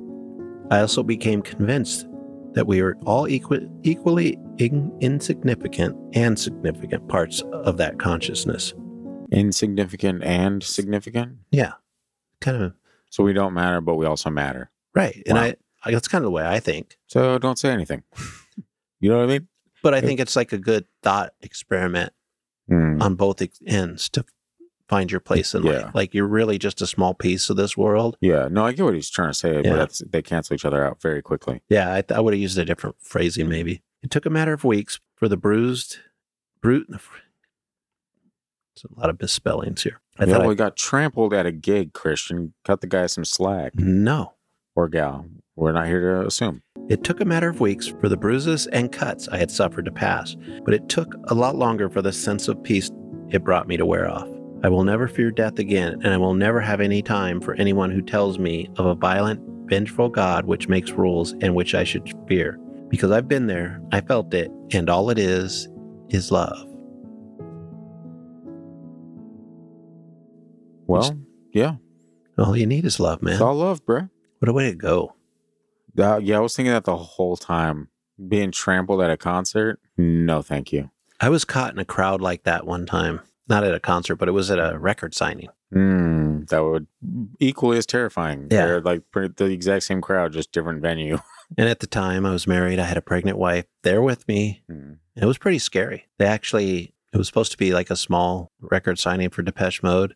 [0.70, 2.06] I also became convinced
[2.54, 8.74] that we are all equi- equally in- insignificant and significant parts of that consciousness.
[9.30, 11.38] Insignificant and significant.
[11.50, 11.72] Yeah,
[12.40, 12.72] kind of
[13.10, 14.70] So we don't matter, but we also matter.
[14.94, 15.22] right.
[15.26, 16.98] And I, I, that's kind of the way I think.
[17.06, 18.02] So don't say anything.
[19.00, 19.48] you know what I mean?
[19.82, 22.12] But I think it's like a good thought experiment
[22.68, 23.02] Hmm.
[23.02, 24.24] on both ends to
[24.92, 25.72] find your place in Yeah.
[25.84, 25.94] life.
[25.94, 28.18] Like you're really just a small piece of this world.
[28.20, 29.70] Yeah, no, I get what he's trying to say, Yeah.
[29.70, 31.62] but that's, they cancel each other out very quickly.
[31.70, 33.82] Yeah, I, th- I would have used a different phrasing maybe.
[34.02, 35.96] It took a matter of weeks for the bruised,
[36.60, 36.88] brute.
[36.90, 40.00] It's a lot of misspellings here.
[40.18, 42.52] I yeah, thought I, we got trampled at a gig, Christian.
[42.62, 44.34] Cut the guy some slack no.
[44.74, 45.24] or gal.
[45.56, 46.62] We're not here to assume.
[46.90, 49.92] It took a matter of weeks for the bruises and cuts I had suffered to
[49.92, 52.90] pass, but it took a lot longer for the sense of peace
[53.30, 54.28] it brought me to wear off.
[54.64, 57.90] I will never fear death again, and I will never have any time for anyone
[57.90, 62.12] who tells me of a violent, vengeful God which makes rules and which I should
[62.28, 62.58] fear.
[62.88, 65.68] Because I've been there, I felt it, and all it is,
[66.10, 66.68] is love.
[70.86, 71.18] Well,
[71.52, 71.76] yeah,
[72.38, 73.34] All you need is love, man.
[73.34, 74.10] it's all love, bruh.
[74.38, 75.14] What a way to go.
[75.98, 77.88] Uh, yeah, I was thinking that the whole time.
[78.28, 79.80] Being trampled at a concert?
[79.96, 80.90] No, thank you.
[81.20, 83.20] I was caught in a crowd like that one time.
[83.52, 85.48] Not at a concert, but it was at a record signing.
[85.74, 86.86] Mm, that would
[87.38, 88.48] equally as terrifying.
[88.50, 88.64] Yeah.
[88.64, 91.18] They're like the exact same crowd, just different venue.
[91.58, 92.78] And at the time, I was married.
[92.78, 94.62] I had a pregnant wife there with me.
[94.70, 94.96] Mm.
[95.16, 96.06] It was pretty scary.
[96.18, 100.14] They actually, it was supposed to be like a small record signing for Depeche Mode.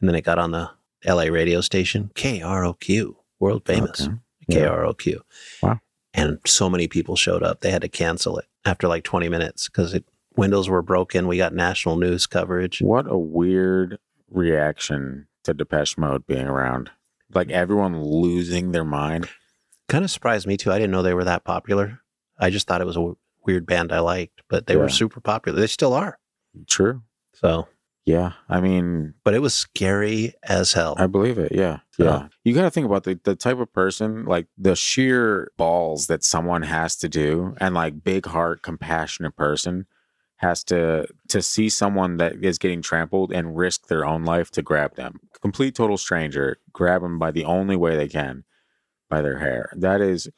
[0.00, 0.70] And then it got on the
[1.06, 4.00] LA radio station, KROQ, world famous.
[4.00, 4.14] Okay.
[4.48, 4.66] Yeah.
[4.66, 5.20] KROQ.
[5.62, 5.80] Wow.
[6.12, 7.60] And so many people showed up.
[7.60, 10.04] They had to cancel it after like 20 minutes because it
[10.36, 11.26] windows were broken.
[11.26, 12.80] We got national news coverage.
[12.80, 13.98] What a weird
[14.30, 16.90] reaction to Depeche Mode being around.
[17.32, 19.28] Like everyone losing their mind.
[19.88, 20.72] Kind of surprised me too.
[20.72, 22.00] I didn't know they were that popular.
[22.38, 23.16] I just thought it was a w-
[23.46, 24.80] weird band I liked, but they Yeah.
[24.80, 25.58] were super popular.
[25.60, 26.18] They still are.
[26.68, 27.02] True.
[27.34, 27.68] So,
[28.06, 28.32] Yeah.
[28.48, 30.94] I mean, but it was scary as hell.
[30.98, 31.52] I believe it.
[31.52, 31.80] Yeah.
[31.98, 32.28] Yeah.
[32.44, 36.22] You got to think about the, the type of person, like the sheer balls that
[36.24, 39.86] someone has to do, and like big heart, compassionate person
[40.38, 44.62] has to to see someone that is getting trampled and risk their own life to
[44.62, 45.20] grab them.
[45.40, 48.44] Complete total stranger, grab them by the only way they can,
[49.08, 49.70] by their hair.
[49.76, 50.28] That is.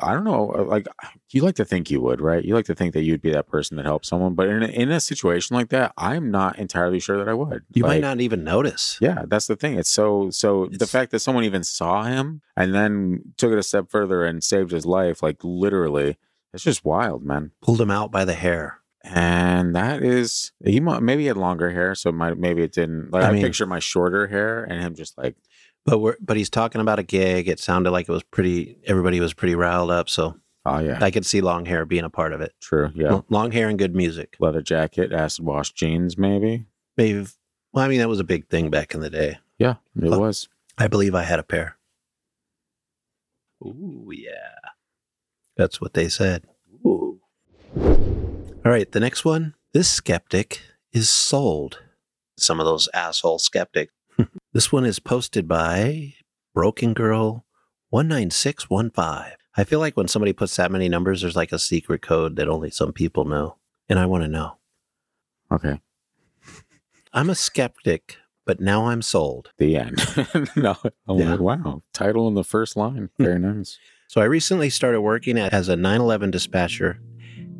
[0.00, 0.52] I don't know.
[0.56, 0.86] uh, Like
[1.32, 2.44] you like to think you would, right?
[2.44, 4.66] You like to think that you'd be that person that helps someone, but in a,
[4.68, 7.64] in a situation like that, I'm not entirely sure that I would.
[7.74, 8.96] you might not even notice.
[9.00, 9.76] yeah, that's the thing.
[9.76, 13.62] It's so so the fact that someone even saw him and then took it a
[13.64, 16.16] step further and saved his life, like literally,
[16.54, 17.50] it's just wild, man.
[17.60, 18.78] Pulled him out by the hair.
[19.04, 23.10] And that is he might maybe he had longer hair, so might maybe it didn't.
[23.12, 25.36] Like I I, mean- picture my shorter hair and him just like
[25.84, 27.48] But we're but he's talking about a gig.
[27.48, 28.78] It sounded like it was pretty.
[28.86, 30.08] Everybody was pretty riled up.
[30.08, 30.36] So
[30.66, 32.52] oh yeah, I could see long hair being a part of it.
[32.60, 34.36] true, yeah, L- Long hair and good music.
[34.38, 36.66] leather jacket, acid wash jeans, maybe.
[36.96, 37.26] Maybe.
[37.72, 39.38] Well, I mean, that was a big thing back in the day.
[39.58, 40.48] Yeah, it Well- was.
[40.78, 41.76] I believe I had a pair.
[43.64, 44.70] Ooh, yeah.
[45.56, 46.44] That's what they said.
[46.86, 47.20] Ooh.
[48.64, 49.54] All right, the next one.
[49.72, 50.60] This skeptic
[50.92, 51.80] is sold.
[52.38, 53.92] Some of those asshole skeptics.
[54.52, 56.14] this one is posted by
[56.54, 57.44] Broken Girl
[57.92, 59.36] 19615.
[59.54, 62.48] I feel like when somebody puts that many numbers, there's like a secret code that
[62.48, 63.56] only some people know.
[63.88, 64.58] And I want to know.
[65.50, 65.80] Okay,
[67.12, 69.50] I'm a skeptic, but now I'm sold.
[69.58, 69.98] the end.
[70.56, 71.34] no, I'm Yeah.
[71.36, 73.78] wow, title in the first line, very nice.
[74.08, 77.00] So I recently started working at, as a 911 dispatcher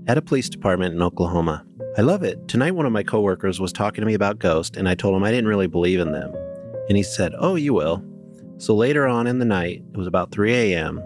[0.07, 1.65] at a police department in Oklahoma.
[1.97, 2.49] I love it.
[2.49, 5.25] Tonight, one of my coworkers was talking to me about ghosts, and I told him
[5.25, 6.33] I didn't really believe in them.
[6.89, 8.03] And he said, Oh, you will.
[8.59, 10.97] So later on in the night, it was about 3 a.m.,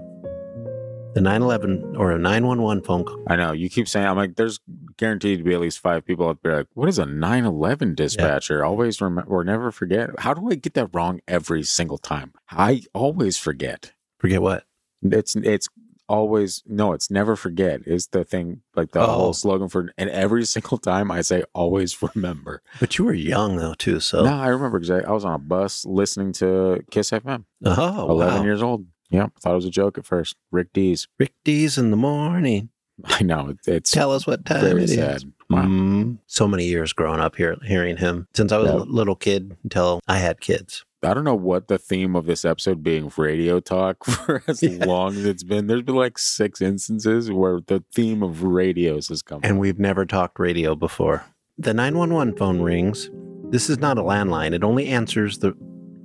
[1.15, 3.23] the 911 or a 911 phone call.
[3.27, 4.61] I know you keep saying I'm like there's
[4.99, 8.63] guaranteed to be at least five people out there like what is a 911 dispatcher
[8.63, 12.83] always remember or never forget how do I get that wrong every single time I
[12.93, 14.65] always forget Forget what?
[15.03, 15.69] it's it's
[16.09, 19.07] always no it's never forget is the thing like the Oh.
[19.07, 23.57] whole slogan for and every single time I say always remember But you were young,
[23.57, 24.01] though, too.
[24.01, 27.45] So, no I remember because I, I was on a bus listening to Kiss FM
[27.65, 28.45] oh, 11 wow.
[28.45, 31.91] years old yep thought it was a joke at first Rick Dees Rick Dees in
[31.91, 32.71] the morning.
[33.05, 34.95] I know it's Tell us what time very it is.
[34.95, 36.19] sad wow Mm.
[36.27, 38.77] So many years growing up here, hearing him since I was Yeah.
[38.79, 40.85] a little kid until I had kids.
[41.03, 44.85] I don't know what the theme of this episode being radio talk for as Yeah.
[44.85, 45.67] long as it's been.
[45.67, 49.41] There's been like six instances where the theme of radios has come.
[49.43, 51.25] And we've never talked radio before.
[51.59, 53.11] The 911 phone rings.
[53.51, 54.53] This is not a landline.
[54.55, 55.55] It only answers the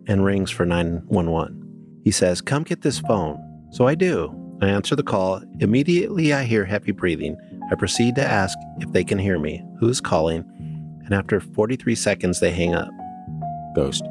[0.08, 1.58] and rings for 911.
[2.04, 3.38] He says, "Come get this phone."
[3.71, 4.36] So I do.
[4.62, 5.41] I answer the call.
[5.60, 7.36] Immediately I hear heavy breathing.
[7.71, 9.63] I proceed to ask if they can hear me.
[9.80, 10.43] Who is calling?
[11.06, 12.89] And after 43 seconds they hang up.
[13.75, 14.04] Ghost.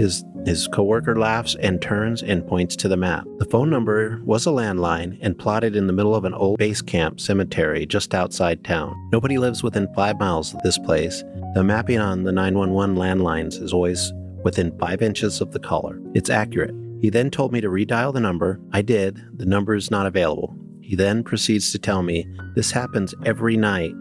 [0.00, 3.26] His his coworker laughs and turns and points to the map.
[3.36, 6.80] The phone number was a landline and plotted in the middle of an old base
[6.80, 8.96] camp cemetery just outside town.
[9.12, 11.22] Nobody lives within five miles of this place.
[11.52, 14.10] The mapping on the 911 landlines is always
[14.42, 16.00] within five inches of the caller.
[16.14, 16.74] It's accurate.
[17.02, 18.58] He then told me to redial the number.
[18.72, 19.22] I did.
[19.36, 20.56] The number is not available.
[20.80, 23.92] He then proceeds to tell me this happens every night.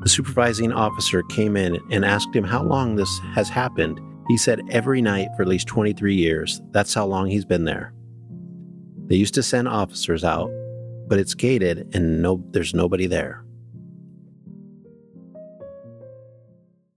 [0.00, 4.00] The supervising officer came in and asked him how long this has happened.
[4.28, 6.62] He said every night for at least 23 years.
[6.70, 7.92] That's how long he's been there.
[9.06, 10.50] They used to send officers out,
[11.06, 13.44] but it's gated and no there's nobody there.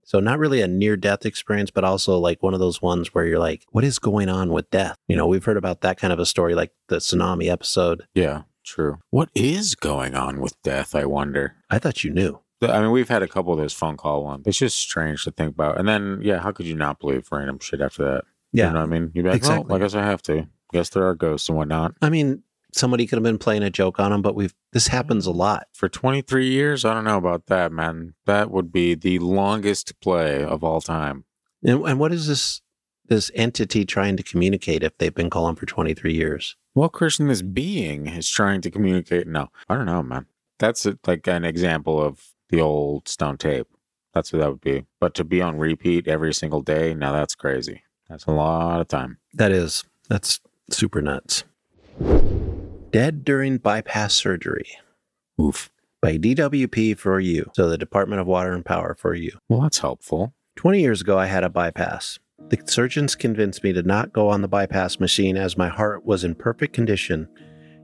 [0.04, 3.26] So not really a near death experience, but also like one of those ones where
[3.26, 4.96] you're like, what is going on with death?
[5.06, 8.06] You know, we've heard about that kind of a story like the tsunami episode.
[8.14, 9.00] Yeah, true.
[9.10, 10.94] What is going on with death?
[10.94, 11.56] I wonder.
[11.68, 12.40] I thought you knew.
[12.62, 14.44] I mean, we've had a couple of those phone call ones.
[14.46, 15.78] It's just strange to think about.
[15.78, 18.24] And then, yeah, how could you not believe random shit after that?
[18.52, 18.68] Yeah.
[18.68, 19.10] You know what I mean?
[19.14, 19.66] You'd be like, Exactly.
[19.68, 20.46] well, I guess I have to.
[20.72, 21.94] guess there are ghosts and whatnot.
[22.02, 22.42] I mean,
[22.72, 25.66] somebody could have been playing a joke on him, but we've this happens a lot.
[25.72, 28.14] For 23 years, I don't know about that, man.
[28.26, 31.24] That would be the longest play of all time.
[31.62, 32.60] And, and what is this
[33.06, 36.56] this entity trying to communicate if they've been calling for 23 years?
[36.74, 39.26] Well, Christian, this being is trying to communicate.
[39.26, 40.26] No, I don't know, man.
[40.58, 43.66] That's a, like an example of the old stone tape.
[44.14, 44.84] That's what that would be.
[45.00, 47.82] But to be on repeat every single day, now that's crazy.
[48.08, 49.18] That's a lot of time.
[49.34, 51.44] That is that's super nuts.
[52.90, 54.66] Dead during bypass surgery
[55.40, 55.70] Oof.
[56.00, 57.50] by DWP for you.
[57.54, 59.38] So the Department of Water and Power for you.
[59.48, 60.32] Well, that's helpful.
[60.56, 62.18] 20 years ago, I had a bypass.
[62.48, 66.24] The surgeons convinced me to not go on the bypass machine as my heart was
[66.24, 67.28] in perfect condition,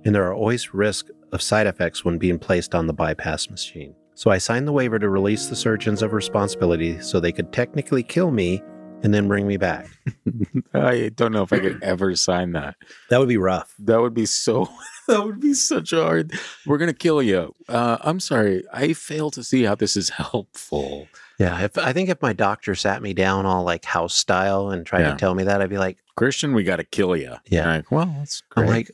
[0.04, 3.94] and there are always risks of side effects when being placed on the bypass machine.
[4.14, 8.02] So I signed the waiver to release the surgeons of responsibility so they could technically
[8.02, 8.62] kill me
[9.02, 9.86] and then bring me back.
[10.74, 12.76] I don't know if I could ever sign that.
[13.10, 13.74] That would be rough.
[13.80, 14.68] That would be so.
[15.06, 16.32] That would be such a hard.
[16.64, 17.54] We're gonna kill you.
[17.68, 18.64] Uh, I'm sorry.
[18.72, 21.08] I fail to see how this is helpful.
[21.38, 24.86] Yeah, if I think if my doctor sat me down all like house style and
[24.86, 25.10] tried Yeah.
[25.10, 27.34] to tell me that, I'd be like, Christian, we got to kill you.
[27.50, 27.66] Yeah.
[27.66, 28.64] Like, well, that's great.
[28.66, 28.90] I'm like,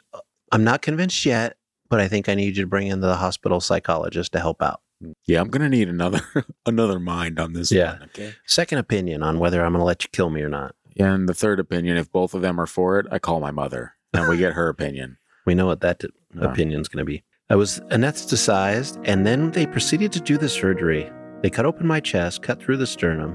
[0.50, 1.56] I'm not convinced yet,
[1.88, 4.80] but I think I need you to bring in the hospital psychologist to help out.
[5.26, 6.20] Yeah, I'm gonna need another
[6.66, 7.92] another mind on this Yeah.
[7.92, 8.02] one.
[8.04, 8.34] Okay.
[8.46, 10.74] Second opinion on whether I'm going to let you kill me or not.
[10.98, 13.94] And the third opinion, if both of them are for it, I call my mother
[14.12, 15.16] and we get her opinion.
[15.46, 16.02] We know what that
[16.34, 16.44] Yeah.
[16.50, 17.22] opinion's going to be.
[17.48, 21.10] I was anesthetized, and then they proceeded to do the surgery.
[21.42, 23.34] They cut open my chest, cut through the sternum,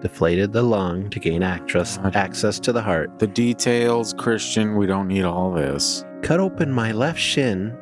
[0.00, 5.08] deflated the lung to gain access, access to the heart, The details, Christian, we don't
[5.08, 6.04] need all this.
[6.22, 7.76] cut open my left shin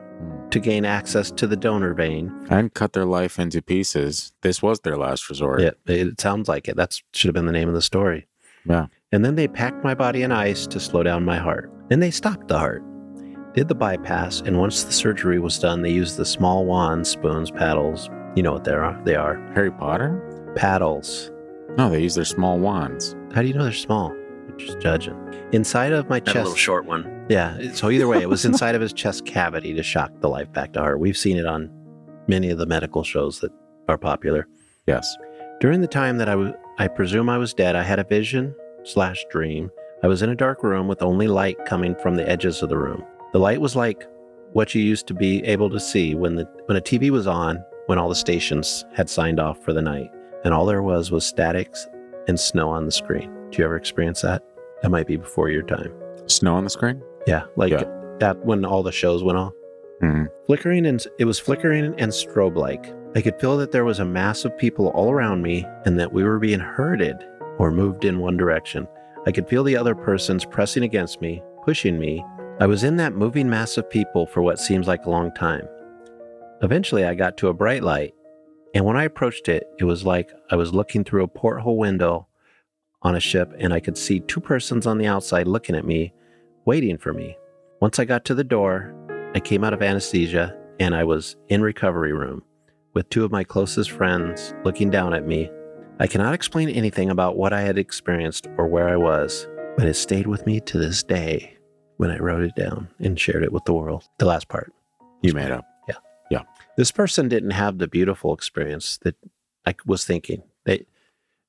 [0.51, 2.33] to gain access to the donor vein.
[2.51, 4.33] And cut their life into pieces.
[4.43, 5.61] This was their last resort.
[5.61, 6.77] It, it sounds like it.
[6.77, 8.27] That should have been the name of the story.
[8.65, 8.87] Yeah.
[9.13, 11.73] And then they packed my body in ice to slow down my heart.
[11.89, 12.83] Then they stopped the heart,
[13.55, 17.51] did the bypass, and once the surgery was done, they used the small wands, spoons,
[17.51, 18.11] paddles.
[18.37, 19.01] You know what they are?
[19.05, 20.25] They are Harry Potter?
[20.55, 21.31] paddles.
[21.77, 23.15] No, they use their small wands.
[23.33, 24.15] How do you know they're small?
[24.59, 25.17] Just judging.
[25.53, 26.37] Inside of my chest.
[26.37, 27.27] A little short one.
[27.29, 27.73] Yeah.
[27.73, 30.73] So either way, it was inside of his chest cavity to shock the life back
[30.75, 31.01] to heart.
[31.01, 31.71] We've seen it on
[32.27, 33.53] many of the medical shows that
[33.89, 34.47] are popular.
[34.87, 35.17] Yes.
[35.61, 38.55] During the time that I was, I presume I was dead, I had a vision
[38.85, 39.71] slash dream.
[40.03, 42.79] I was in a dark room with only light coming from the edges of the
[42.79, 43.05] room.
[43.33, 44.07] The light was like
[44.53, 47.63] what you used to be able to see when the when a TV was on,
[47.87, 50.11] when all the stations had signed off for the night,
[50.45, 51.87] and all there was was statics
[52.29, 53.38] and snow on the screen.
[53.51, 54.43] Do you ever experience that?
[54.83, 55.93] That might be before your time.
[56.27, 57.03] Snow on the screen?
[57.27, 57.85] Yeah, like Yeah.
[58.21, 59.53] that when all the shows went off.
[60.01, 62.95] hmm Flickering and it was flickering and strobe like.
[63.17, 66.13] I could feel that there was a mass of people all around me and that
[66.13, 67.17] we were being herded
[67.59, 68.87] or moved in one direction.
[69.27, 72.25] I could feel the other persons pressing against me, pushing me.
[72.61, 75.67] I was in that moving mass of people for what seems like a long time.
[76.63, 78.15] Eventually, I got to a bright light,
[78.75, 82.28] and when I approached it, it was like I was looking through a porthole window
[83.03, 86.13] on a ship, and I could see two persons on the outside looking at me,
[86.65, 87.37] waiting for me.
[87.81, 88.95] Once I got to the door,
[89.35, 92.43] I came out of anesthesia and I was in recovery room
[92.95, 95.51] with two of my closest friends looking down at me.
[96.01, 99.95] I cannot explain anything about what I had experienced or where I was, but it
[99.95, 101.57] stayed with me to this day
[101.99, 104.05] when I wrote it down and shared it with the world.
[104.19, 104.73] The last part.
[105.23, 105.65] You made up.
[105.89, 105.97] Yeah.
[106.31, 106.43] Yeah.
[106.77, 109.17] This person didn't have the beautiful experience that
[109.67, 110.43] I was thinking.
[110.65, 110.87] They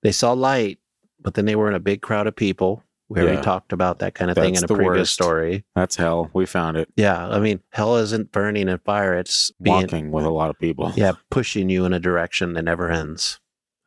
[0.02, 0.80] they saw light,
[1.22, 2.84] but then they were in a big crowd of people.
[3.10, 3.42] We already Yeah.
[3.42, 5.14] talked about that kind of thing in a previous worst.
[5.14, 5.66] story.
[5.76, 6.30] That's hell.
[6.34, 6.90] We found it.
[6.96, 10.60] Yeah, I mean, hell isn't burning in fire; it's being Walking with a lot of
[10.60, 10.94] people.
[10.96, 13.40] yeah, pushing you in a direction that never ends.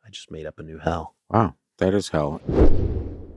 [0.05, 1.15] I just made up a new hell.
[1.29, 1.55] Wow.
[1.79, 2.41] That is hell.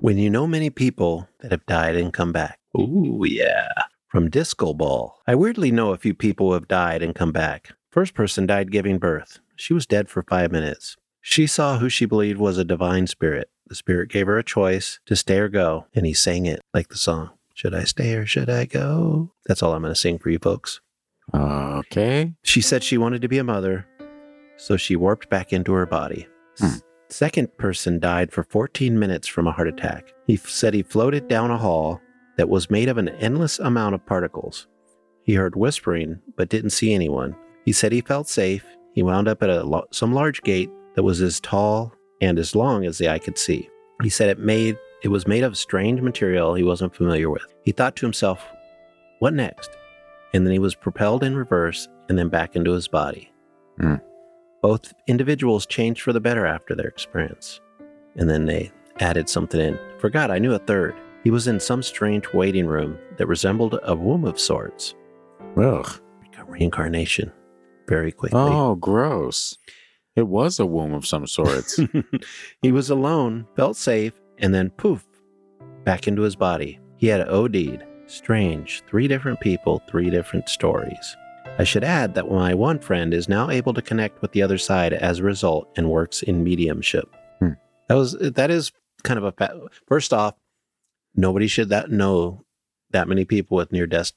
[0.00, 2.58] When you know many people that have died and come back.
[2.78, 3.68] Ooh, yeah.
[4.08, 5.16] From Disco Ball.
[5.26, 7.72] I weirdly know a few people who have died and come back.
[7.90, 9.38] First person died giving birth.
[9.56, 10.96] She was dead for five minutes.
[11.22, 13.48] She saw who she believed was a divine spirit.
[13.68, 16.88] The spirit gave her a choice to stay or go, and he sang it like
[16.88, 17.30] the song.
[17.54, 19.32] Should I stay or should I go?
[19.46, 20.80] That's all I'm going to sing for you folks.
[21.34, 22.32] Okay.
[22.44, 23.86] She said she wanted to be a mother,
[24.56, 26.28] so she warped back into her body.
[26.58, 26.76] Hmm.
[27.08, 30.12] Second person died for 14 minutes from a heart attack.
[30.26, 32.00] He f- said he floated down a hall
[32.36, 34.66] that was made of an endless amount of particles.
[35.22, 37.36] He heard whispering, but didn't see anyone.
[37.64, 38.64] He said he felt safe.
[38.92, 42.54] He wound up at a lo- some large gate that was as tall and as
[42.54, 43.68] long as the eye could see.
[44.02, 47.54] He said it made it was made of strange material he wasn't familiar with.
[47.62, 48.44] He thought to himself,
[49.20, 49.70] "What next?"
[50.34, 53.32] And then he was propelled in reverse and then back into his body.
[53.80, 53.96] Hmm.
[54.62, 57.60] Both individuals changed for the better after their experience.
[58.16, 59.78] And then they added something in.
[59.98, 60.94] Forgot, I knew a third.
[61.22, 64.94] He was in some strange waiting room that resembled a womb of sorts.
[65.56, 66.00] Ugh.
[66.46, 67.32] reincarnation
[67.88, 68.40] very quickly.
[68.40, 69.56] Oh, gross.
[70.16, 71.78] It was a womb of some sorts.
[72.62, 75.06] he was alone, felt safe, and then poof,
[75.84, 76.80] back into his body.
[76.96, 77.84] He had OD'd.
[78.06, 78.82] Strange.
[78.88, 81.16] Three different people, three different stories.
[81.58, 84.58] I should add that my one friend is now able to connect with the other
[84.58, 87.14] side as a result and works in mediumship.
[87.40, 87.52] Hmm.
[87.88, 90.34] That was that is kind of a fa- first off,
[91.14, 92.44] nobody should that know
[92.90, 94.12] that many people with near death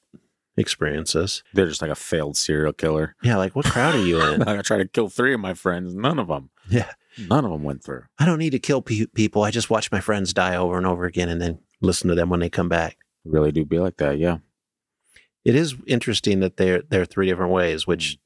[0.59, 1.43] experiences.
[1.53, 3.15] They're just like a failed serial killer.
[3.23, 4.43] Yeah, like what crowd are you in?
[4.43, 5.95] I tried to kill three of my friends.
[5.95, 6.49] None of them.
[6.69, 6.91] yeah,
[7.29, 8.03] None of them went through.
[8.19, 9.43] I don't need to kill pe- people.
[9.43, 12.29] I just watch my friends die over and over again, and then listen to them
[12.29, 12.97] when they come back.
[13.25, 14.17] Really do be like that.
[14.19, 14.37] Yeah.
[15.45, 18.19] It is interesting that there there are three different ways, which mm.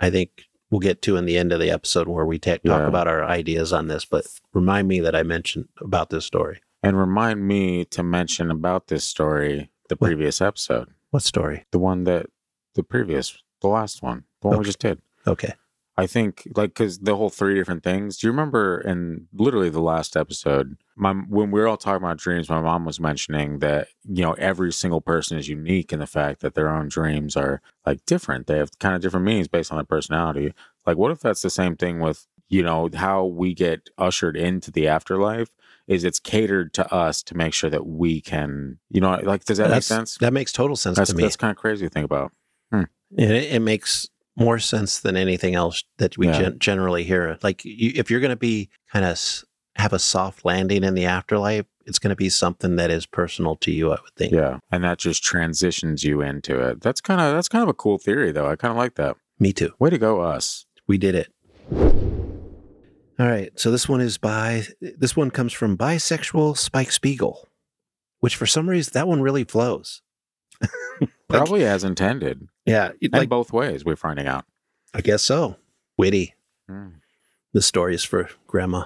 [0.00, 2.62] I think we'll get to in the end of the episode where we ta- talk
[2.64, 2.86] Yeah.
[2.86, 4.04] about our ideas on this.
[4.04, 6.60] But remind me that I mentioned about this story.
[6.82, 11.64] And remind me to mention about this story the previous episode, What story?
[11.72, 12.26] the one that
[12.74, 15.00] the previous, the last one, the one we just did.
[15.26, 15.54] Okay.
[15.98, 18.18] I think like because the whole three different things.
[18.18, 22.18] Do you remember in literally the last episode, my when we were all talking about
[22.18, 26.06] dreams, my mom was mentioning that you know every single person is unique in the
[26.06, 28.46] fact that their own dreams are like different.
[28.46, 30.54] They have kind of different meanings based on their personality.
[30.86, 34.70] Like, what if that's the same thing with you know how we get ushered into
[34.70, 35.50] the afterlife?
[35.88, 39.58] Is it's catered to us to make sure that we can, you know, like does
[39.58, 40.18] that make sense?
[40.18, 41.22] That makes total sense That's to me.
[41.22, 42.30] that's kind of crazy to think about.
[42.70, 42.82] Hmm.
[43.16, 46.38] And it, it makes more sense than anything else that we Yeah.
[46.40, 47.38] gen- generally hear.
[47.42, 49.18] Like, you, if you're going to be kind of
[49.76, 53.56] have a soft landing in the afterlife, it's going to be something that is personal
[53.56, 53.88] to you.
[53.88, 54.32] I would think.
[54.32, 56.82] Yeah, and that just transitions you into it.
[56.82, 58.46] That's kind of that's kind of a cool theory, though.
[58.46, 59.16] I kind of like that.
[59.40, 59.72] Me too.
[59.78, 60.66] Way to go, us.
[60.86, 61.32] We did it.
[63.18, 63.50] All right.
[63.58, 67.48] So this one is by this one comes from bisexual Spike Spiegel,
[68.20, 70.02] which for some reason that one really flows.
[71.00, 71.10] Like-
[71.40, 73.84] Probably as intended, Yeah, and like both ways.
[73.84, 74.46] We're finding out.
[74.94, 75.56] I guess so.
[75.98, 76.34] Witty.
[76.70, 76.94] Mm.
[77.52, 78.84] The story is for grandma.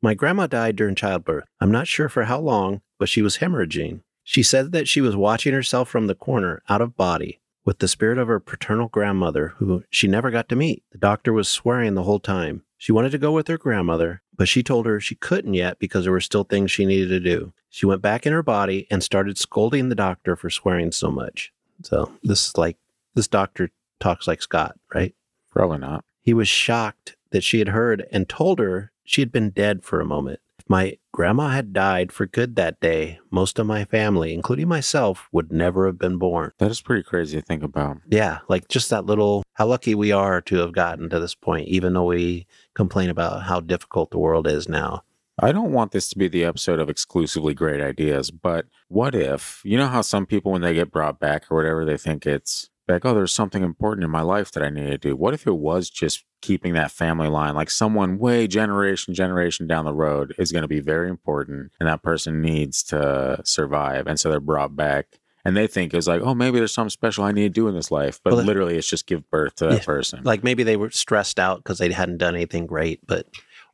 [0.00, 1.44] My grandma died during childbirth.
[1.60, 4.02] I'm not sure for how long, but she was hemorrhaging.
[4.22, 7.88] She said that she was watching herself from the corner, out of body, with the
[7.88, 10.84] spirit of her paternal grandmother, who she never got to meet.
[10.92, 12.62] The doctor was swearing the whole time.
[12.78, 16.04] She wanted to go with her grandmother, but she told her she couldn't yet because
[16.04, 17.52] there were still things she needed to do.
[17.70, 21.52] She went back in her body and started scolding the doctor for swearing so much.
[21.82, 22.76] So this is like
[23.14, 23.70] this doctor
[24.00, 25.14] talks like Scott, right?
[25.50, 26.04] Probably not.
[26.20, 30.00] He was shocked that she had heard and told her she had been dead for
[30.00, 30.40] a moment.
[30.68, 35.50] My grandma had died for good that day, most of my family, including myself, would
[35.50, 36.52] never have been born.
[36.58, 37.96] That is pretty crazy to think about.
[38.06, 41.68] Yeah, like just that little, how lucky we are to have gotten to this point,
[41.68, 45.04] even though we complain about how difficult the world is now.
[45.38, 49.62] I don't want this to be the episode of exclusively great ideas, but what if,
[49.64, 52.68] you know how some people, when they get brought back or whatever, they think it's
[52.88, 55.16] like, oh, there's something important in my life that I need to do.
[55.16, 57.54] What if it was just keeping that family line?
[57.54, 61.88] Like someone way generation, generation down the road is going to be very important and
[61.88, 64.06] that person needs to survive.
[64.06, 65.18] And so they're brought back.
[65.44, 67.74] And they think it's like, oh, maybe there's something special I need to do in
[67.76, 68.20] this life.
[68.24, 69.84] But Well, literally, it's just give birth to that Yeah.
[69.84, 70.20] person.
[70.24, 73.26] Like maybe they were stressed out because they hadn't done anything great, but,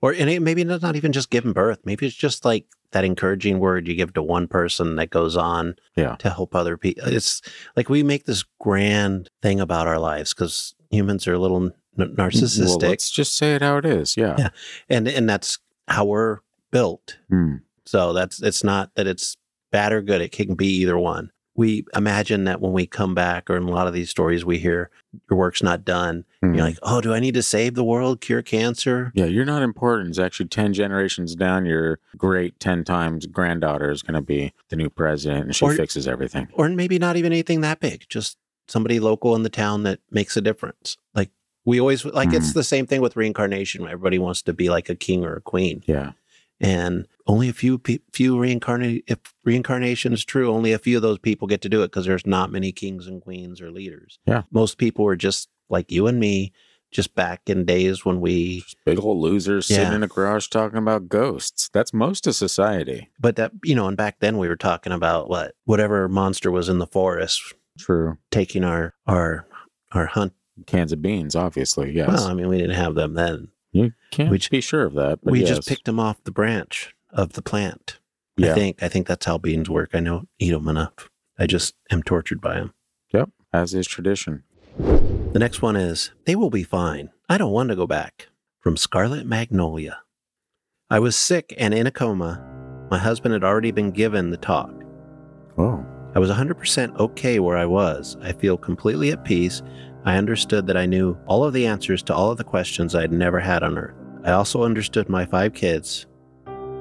[0.03, 1.79] or and it, maybe it's not even just giving birth.
[1.87, 5.77] Maybe it's just like that encouraging word you give to one person that goes on
[5.97, 6.16] Yeah.
[6.16, 7.05] to help other people.
[7.09, 7.41] It's
[7.75, 12.14] like we make this grand thing about our lives because humans are a little n-
[12.16, 14.16] Well, narcissistic, let's just say it how it is.
[14.16, 14.36] Yeah.
[14.38, 14.49] Yeah.
[14.88, 16.38] and and that's how we're
[16.70, 17.18] built.
[17.28, 17.57] Hmm.
[17.84, 19.36] So that's it's not that it's
[19.70, 20.20] bad or good.
[20.20, 21.30] It can be either one.
[21.55, 24.59] We imagine that when we come back, or in a lot of these stories we
[24.59, 24.88] hear,
[25.28, 26.24] your work's not done.
[26.40, 26.55] Hmm.
[26.55, 29.12] You're like, oh, do I need to save the world, cure cancer?
[29.14, 30.09] Yeah, you're not important.
[30.11, 31.66] It's actually 10 generations down.
[31.66, 35.74] Your great 10 times granddaughter is going to be the new president and she Or-
[35.74, 36.49] fixes everything.
[36.55, 40.38] Or maybe not even anything that big, just somebody local in the town that makes
[40.38, 40.97] a difference.
[41.14, 41.28] Like
[41.65, 42.55] we always like it's mm.
[42.55, 43.85] the same thing with reincarnation.
[43.87, 46.13] Everybody wants to be like a king or a queen, Yeah.
[46.61, 49.05] and only a few pe- few reincarnate.
[49.07, 52.07] If reincarnation is true, only a few of those people get to do it because
[52.07, 54.19] there's not many kings and queens or leaders.
[54.27, 54.43] Yeah.
[54.51, 56.53] most people are just like you and me,
[56.91, 58.65] just back in days when we.
[58.85, 61.71] Big old losers sitting in a garage talking about ghosts.
[61.73, 63.11] That's most of society.
[63.19, 66.69] But that you know, and back then we were talking about what whatever monster was
[66.69, 67.41] in the forest
[67.79, 68.19] True.
[68.31, 69.47] taking our our
[69.93, 70.33] our hunt.
[70.67, 71.93] Cans of beans, obviously.
[71.93, 72.09] Yes.
[72.09, 73.49] Well, I mean, we didn't have them then.
[73.73, 75.21] you can't we be sure of that.
[75.23, 75.49] We yes.
[75.49, 77.99] just picked them off the branch of the plant.
[78.37, 78.53] Yeah.
[78.53, 79.91] I think I think that's how beans work.
[79.95, 81.11] I don't eat them enough.
[81.39, 82.75] I just am tortured by them.
[83.13, 83.31] Yep.
[83.53, 84.45] As is tradition.
[84.79, 87.11] The next one is they will be fine.
[87.29, 88.29] I don't want to go back.
[88.61, 90.01] From Scarlet Magnolia.
[90.89, 92.45] I was sick and in a coma.
[92.91, 94.73] My husband had already been given the talk.
[95.59, 95.85] Oh.
[96.15, 98.17] I was 100% okay where I was.
[98.21, 99.63] I feel completely at peace.
[100.05, 103.12] I understood that I knew all of the answers to all of the questions I'd
[103.12, 103.94] never had on Earth.
[104.24, 106.07] I also understood my five kids,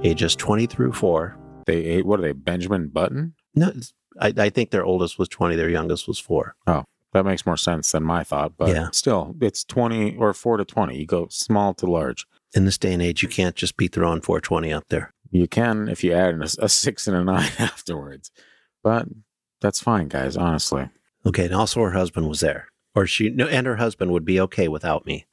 [0.03, 1.37] ages 20 through 4.
[1.67, 3.35] They ate, what are they, Benjamin Button?
[3.55, 3.71] No,
[4.19, 6.55] I, I think their oldest was 20, their youngest was 4.
[6.67, 8.89] Oh, That makes more sense than my thought, but Yeah.
[8.91, 10.97] still, it's 20 or 4 to 20.
[10.97, 12.25] You go small to large.
[12.55, 15.13] In this day and age, you can't just be throwing 420 up there.
[15.29, 18.31] You can if you add a, a 6 and a 9 afterwards.
[18.83, 19.07] But
[19.61, 20.89] that's fine, guys, honestly.
[21.25, 22.67] Okay, and also her husband was there.
[22.95, 25.25] Or she, no, and her husband would be okay without me.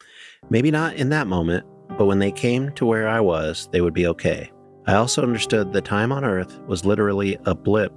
[0.51, 3.95] Maybe not in that moment, but when they came to where I was, they would
[3.95, 4.51] be okay.
[4.87, 7.93] I also understood the time on Earth was literally a blip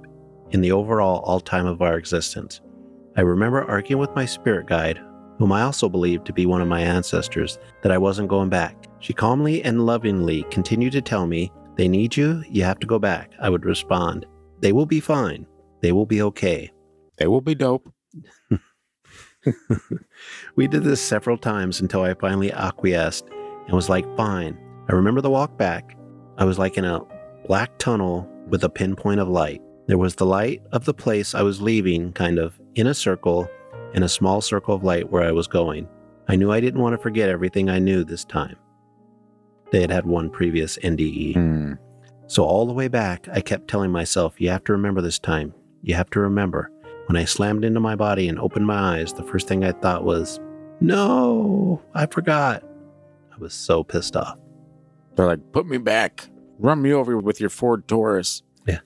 [0.50, 2.60] in the overall all time of our existence.
[3.16, 5.00] I remember arguing with my spirit guide,
[5.38, 8.86] whom I also believed to be one of my ancestors, that I wasn't going back.
[9.00, 12.98] She calmly and lovingly continued to tell me, They need you, you have to go
[12.98, 13.32] back.
[13.40, 14.26] I would respond,
[14.60, 15.46] They will be fine.
[15.80, 16.70] They will be okay.
[17.18, 17.92] They will be dope.
[20.56, 23.26] we did this several times until I finally acquiesced
[23.66, 24.58] and was like, fine.
[24.88, 25.96] I remember the walk back.
[26.38, 27.00] I was like in a
[27.46, 29.60] black tunnel with a pinpoint of light.
[29.86, 33.48] There was the light of the place I was leaving, kind of in a circle,
[33.94, 35.88] and a small circle of light where I was going.
[36.28, 38.56] I knew I didn't want to forget everything I knew this time.
[39.70, 41.34] They had had one previous NDE.
[41.34, 41.72] Hmm.
[42.26, 45.52] So, all the way back, I kept telling myself, you have to remember this time.
[45.82, 46.70] You have to remember.
[47.06, 50.04] When I slammed into my body and opened my eyes, the first thing I thought
[50.04, 50.40] was,
[50.80, 52.62] no, I forgot.
[53.32, 54.38] I was so pissed off.
[55.16, 56.28] They're like, put me back.
[56.58, 58.42] Run me over with your Ford Taurus.
[58.66, 58.80] Yeah.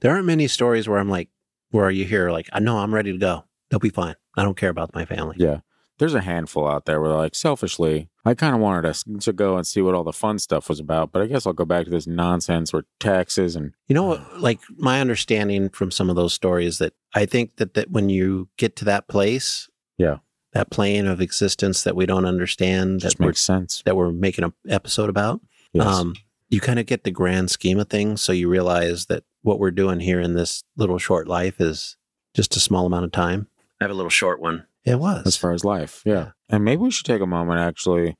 [0.00, 1.28] There aren't many stories where I'm like,
[1.70, 2.30] where are you here?
[2.30, 3.44] like, I know I'm ready to go.
[3.68, 4.14] They'll be fine.
[4.36, 5.36] I don't care about my family.
[5.38, 5.60] Yeah.
[5.98, 9.56] There's a handful out there where like, selfishly, I kind of wanted us to go
[9.56, 11.84] and see what all the fun stuff was about, but I guess I'll go back
[11.84, 14.40] to this nonsense where taxes and You know what?
[14.40, 18.48] Like, my understanding from some of those stories that I think that, that when you
[18.58, 20.16] get to that place, Yeah.
[20.52, 23.82] that plane of existence that we don't understand, that we're, makes sense.
[23.86, 25.40] that we're making an episode about,
[25.72, 25.86] Yes.
[25.86, 26.14] um,
[26.48, 28.22] you kind of get the grand scheme of things.
[28.22, 31.96] So you realize that what we're doing here in this little short life is
[32.34, 33.48] just a small amount of time.
[33.80, 34.66] I have a little short one.
[34.84, 35.26] It was.
[35.26, 36.02] as far as life.
[36.04, 36.12] Yeah.
[36.14, 36.30] Yeah.
[36.48, 38.16] And maybe we should take a moment actually.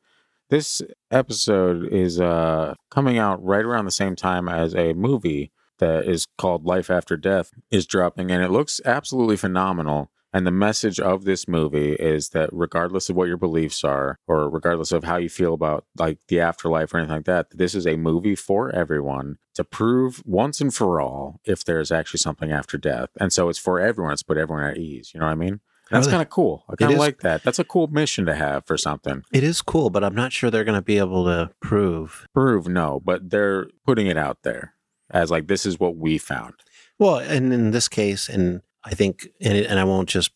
[0.48, 6.06] This episode is uh coming out right around the same time as a movie that
[6.06, 10.10] is called Life After Death is dropping and it looks absolutely phenomenal.
[10.32, 14.50] And the message of this movie is that regardless of what your beliefs are or
[14.50, 17.86] regardless of how you feel about like the afterlife or anything like that, this is
[17.86, 22.76] a movie for everyone to prove once and for all if there's actually something after
[22.76, 23.08] death.
[23.18, 25.12] And so it's for everyone, it's put everyone at ease.
[25.14, 25.60] You know what I mean?
[25.90, 26.12] That's Really?
[26.14, 26.64] kind of cool.
[26.68, 27.42] I kind of like that.
[27.44, 29.22] That's a cool mission to have for something.
[29.32, 32.26] It is cool, but I'm not sure they're going to be able to prove.
[32.34, 34.74] Prove no, but they're putting it out there
[35.10, 36.54] as like this is what we found.
[36.98, 40.32] Well, and in this case, and I think, and, it, and I won't just,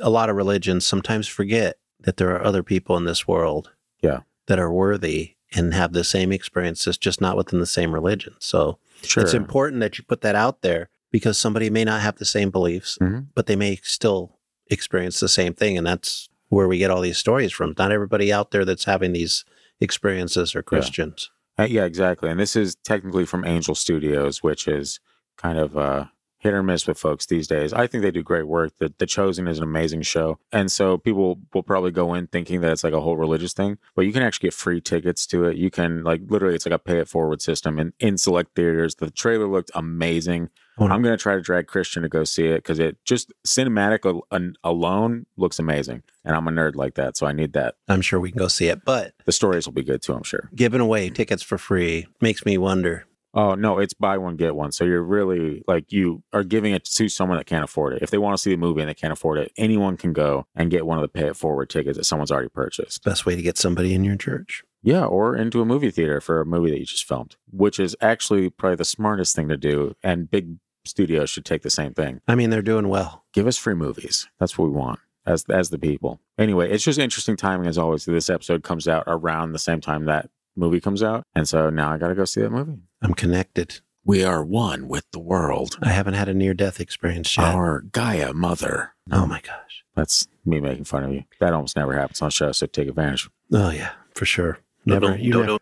[0.00, 3.70] a lot of religions sometimes forget that there are other people in this world
[4.02, 4.20] Yeah.
[4.46, 8.34] that are worthy and have the same experiences, just not within the same religion.
[8.38, 9.22] So Sure.
[9.22, 12.50] it's important that you put that out there because somebody may not have the same
[12.50, 13.26] beliefs, Mhm.
[13.34, 14.38] but they may still
[14.70, 15.76] experience the same thing.
[15.76, 17.74] And that's where we get all these stories from.
[17.76, 19.44] Not everybody out there that's having these
[19.80, 21.30] experiences are Christians.
[21.58, 22.30] Uh, yeah, exactly.
[22.30, 25.00] And this is technically from Angel Studios, which is
[25.36, 26.06] kind of uh,
[26.38, 27.72] hit or miss with folks these days.
[27.72, 28.72] I think they do great work.
[28.78, 30.38] The, the Chosen is an amazing show.
[30.52, 33.78] And so people will probably go in thinking that it's like a whole religious thing,
[33.94, 35.56] but you can actually get free tickets to it.
[35.56, 38.94] You can, like, literally, it's like a pay it forward system in, in select theaters.
[38.94, 40.48] The trailer looked amazing.
[40.80, 44.04] I'm going to try to drag Christian to go see it because it just cinematic
[44.06, 46.02] al- an- alone looks amazing.
[46.24, 47.16] And I'm a nerd like that.
[47.16, 47.74] So I need that.
[47.88, 50.22] I'm sure we can go see it, but The stories will be good too, I'm
[50.22, 50.48] sure.
[50.54, 53.06] giving away tickets for free makes me wonder.
[53.32, 54.72] Oh no, it's buy one get one.
[54.72, 58.02] So you're really like you are giving it to someone that can't afford it.
[58.02, 60.46] If they want to see the movie and they can't afford it, anyone can go
[60.56, 63.04] and get one of the pay it forward tickets that someone's already purchased.
[63.04, 64.64] Best way to get somebody in your church.
[64.82, 67.94] Yeah, or into a movie theater for a movie that you just filmed, which is
[68.00, 69.94] actually probably the smartest thing to do.
[70.02, 72.20] And big studios should take the same thing.
[72.28, 73.24] I mean, they're doing well.
[73.32, 74.28] Give us free movies.
[74.38, 76.20] That's what we want as as the people.
[76.38, 78.04] Anyway, it's just interesting timing as always.
[78.04, 81.92] This episode comes out around the same time that movie comes out, and so now
[81.92, 82.78] I got to go see that movie.
[83.02, 83.80] I'm connected.
[84.04, 85.78] We are one with the world.
[85.82, 87.54] I haven't had a near death experience yet.
[87.54, 88.94] Our Gaia mother.
[89.12, 89.84] oh my gosh.
[89.94, 91.24] That's me making fun of you.
[91.40, 93.28] That almost never happens on the show, so take advantage.
[93.52, 94.58] Oh yeah, for sure.
[94.86, 95.16] Never.
[95.16, 95.58] You, never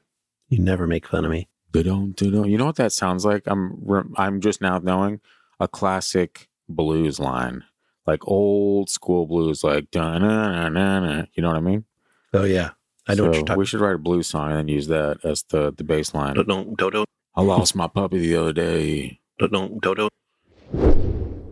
[0.48, 1.48] you never make fun of me.
[1.74, 3.44] You know what that sounds like?
[3.46, 5.20] I'm I'm just now knowing
[5.60, 7.64] a classic blues line,
[8.06, 11.84] like old school blues, like you know what I mean?
[12.32, 12.70] Oh yeah.
[13.06, 14.86] I know what So you're talking We should write a blues song and then use
[14.88, 16.34] that as the the bass line.
[16.34, 19.20] Don't don't don't I lost my puppy the other day.
[19.38, 20.12] don't don't don't.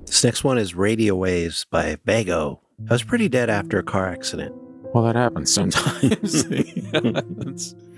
[0.07, 2.61] This next one is Radio Waves by Vago.
[2.89, 4.55] I was pretty dead after a car accident.
[4.95, 6.45] Well, that happens sometimes.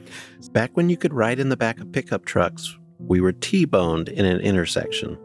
[0.52, 4.09] Back when you could ride in the back of pickup trucks, we were T boned
[4.09, 5.18] in an intersection.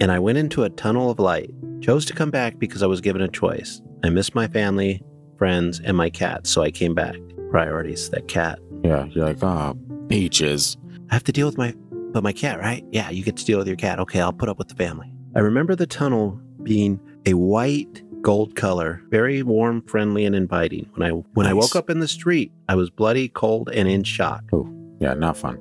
[0.00, 1.50] And I went into a tunnel of light.
[1.80, 3.80] Chose to come back because I was given a choice.
[4.04, 5.02] I missed my family,
[5.38, 7.16] friends, and my cat, so I came back.
[7.50, 8.58] Priorities, that cat.
[8.84, 9.74] yeah, you're like, ah, oh,
[10.06, 10.76] beaches.
[11.10, 11.74] I have to deal with my
[12.12, 12.84] but my cat, right?
[12.90, 14.00] Yeah, you get to deal with your cat.
[14.00, 15.12] Okay, I'll put up with the family.
[15.36, 20.88] I remember the tunnel being a white gold color, very warm, friendly, and inviting.
[20.94, 24.04] When I when I woke up in the street, I was bloody, cold, and in
[24.04, 24.44] shock.
[24.52, 24.68] Oh,
[24.98, 25.58] yeah, not fun.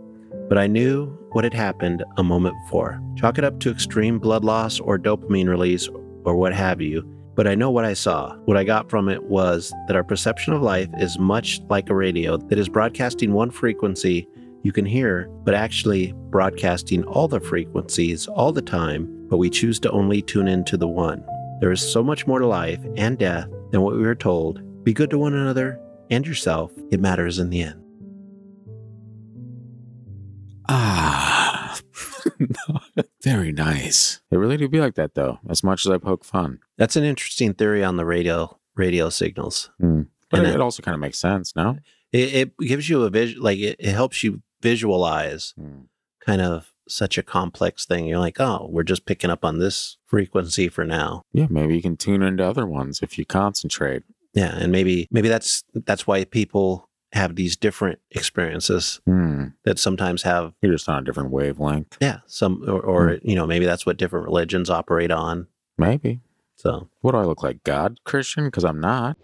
[0.48, 3.02] But I knew what had happened a moment before.
[3.16, 5.88] Chalk it up to extreme blood loss or dopamine release
[6.24, 7.04] or what have you.
[7.36, 8.36] But I know what I saw.
[8.46, 11.96] What I got from it was that our perception of life is much like a
[11.96, 14.28] radio that is broadcasting one frequency
[14.64, 19.80] you can hear, but actually broadcasting all the frequencies all the time, but we choose
[19.80, 21.24] to only tune into the one.
[21.60, 24.62] There is so much more to life and death than what we are told.
[24.84, 25.80] Be good to one another
[26.10, 26.72] and yourself.
[26.92, 27.82] It matters in the end.
[30.72, 31.80] Ah,
[33.24, 34.22] very nice.
[34.32, 36.60] It really do be like that, though, as much as I poke fun.
[36.78, 39.72] That's an interesting theory on the radio radio signals.
[39.80, 41.78] But And it, it also kind of makes sense, no?
[42.14, 45.82] It, it gives you a vision, like it, it helps you visualize Hmm.
[46.22, 48.06] kind of such a complex thing.
[48.06, 51.24] You're like, oh, we're just picking up on this frequency for now.
[51.34, 54.04] Yeah, maybe you can tune into other ones if you concentrate.
[54.34, 59.46] Yeah, and maybe maybe that's that's why people have these different experiences Hmm.
[59.66, 61.98] that sometimes have You're just on a different wavelength.
[62.00, 65.48] yeah some or, or you know maybe that's what different religions operate on.
[65.78, 66.20] Maybe.
[66.56, 67.64] So What do I look like?
[67.64, 68.46] God Christian?
[68.46, 69.18] Because I'm not.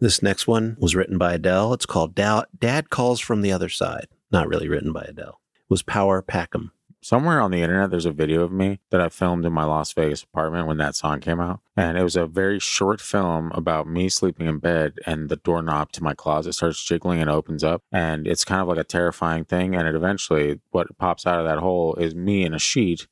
[0.00, 1.72] this next one was written by Adele.
[1.74, 4.06] It's called Da- Dad Calls from the Other Side.
[4.30, 5.40] Not really written by Adele.
[5.68, 6.70] Was Power Packham.
[7.00, 9.92] Somewhere on the internet, there's a video of me that I filmed in my Las
[9.92, 11.60] Vegas apartment when that song came out.
[11.76, 15.92] And it was a very short film about me sleeping in bed and the doorknob
[15.92, 17.82] to my closet starts jiggling and opens up.
[17.92, 19.76] And it's kind of like a terrifying thing.
[19.76, 23.06] And it eventually, what pops out of that hole is me in a sheet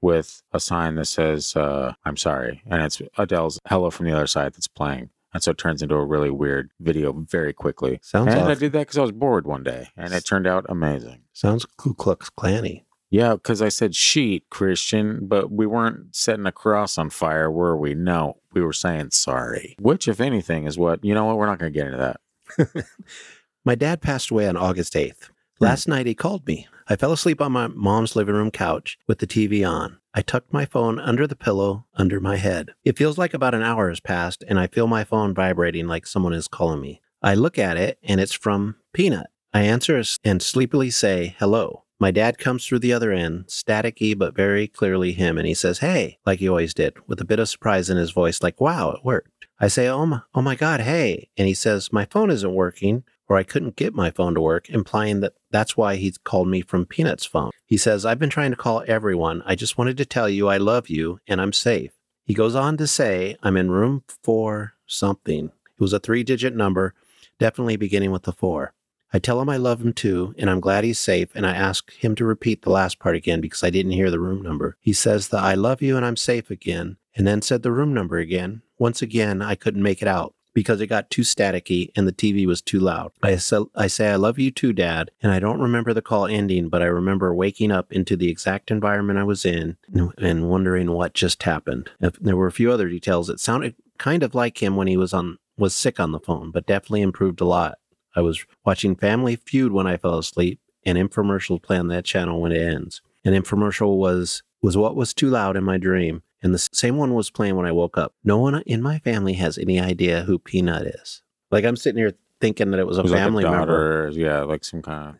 [0.00, 2.62] with a sign that says, uh, I'm sorry.
[2.66, 5.10] And it's Adele's Hello from the Other Side that's playing.
[5.32, 8.00] And so it turns into a really weird video very quickly.
[8.02, 10.66] Sounds and I did that because I was bored one day and it turned out
[10.68, 11.22] amazing.
[11.32, 12.84] Sounds Ku Klux Klanny.
[13.10, 17.76] Yeah, because I said sheet, Christian, but we weren't setting a cross on fire, were
[17.76, 17.94] we?
[17.94, 19.74] No, we were saying sorry.
[19.80, 21.36] Which, if anything, is what, you know what?
[21.36, 22.86] We're not going to get into that.
[23.64, 25.30] My dad passed away on August 8th.
[25.60, 25.66] Hmm.
[25.66, 26.66] Last night he called me.
[26.88, 29.98] I fell asleep on my mom's living room couch with the TV on.
[30.12, 32.70] I tucked my phone under the pillow under my head.
[32.84, 36.06] It feels like about an hour has passed and I feel my phone vibrating like
[36.06, 37.00] someone is calling me.
[37.22, 39.28] I look at it and it's from Peanut.
[39.52, 41.84] I answer and sleepily say hello.
[42.00, 45.80] My dad comes through the other end, staticky but very clearly him, and he says,
[45.80, 48.92] Hey, like he always did, with a bit of surprise in his voice, like, Wow,
[48.92, 49.48] it worked.
[49.58, 51.28] I say, Oh my, oh my God, hey.
[51.36, 54.68] And he says, My phone isn't working or I couldn't get my phone to work,
[54.68, 57.52] implying that that's why he called me from Peanut's phone.
[57.64, 59.44] He says, I've been trying to call everyone.
[59.46, 61.92] I just wanted to tell you I love you and I'm safe.
[62.24, 65.46] He goes on to say, I'm in room four something.
[65.46, 66.92] It was a three digit number,
[67.38, 68.74] definitely beginning with the four.
[69.12, 71.92] I tell him I love him too, and I'm glad he's safe, and I ask
[71.94, 74.76] him to repeat the last part again because I didn't hear the room number.
[74.80, 77.94] He says the I love you and I'm safe again, and then said the room
[77.94, 78.62] number again.
[78.78, 82.46] Once again, I couldn't make it out because it got too staticky and the TV
[82.46, 83.12] was too loud.
[83.22, 85.10] I, sa- I say, I love you too, Dad.
[85.22, 88.70] And I don't remember the call ending, but I remember waking up into the exact
[88.70, 91.88] environment I was in and- and wondering what just happened.
[91.98, 93.30] If there were a few other details.
[93.30, 96.50] It sounded kind of like him when he was on was sick on the phone,
[96.50, 97.78] but definitely improved a lot.
[98.14, 102.40] I was watching Family Feud when I fell asleep, and infomercials play on that channel
[102.40, 103.00] when it ends.
[103.24, 107.14] An infomercial was was what was too loud in my dream, and the same one
[107.14, 108.14] was playing when I woke up.
[108.24, 111.22] No one in my family has any idea who Peanut is.
[111.50, 114.10] Like I'm sitting here thinking that it was a It was like family member.
[114.12, 115.14] Yeah, like some kind of.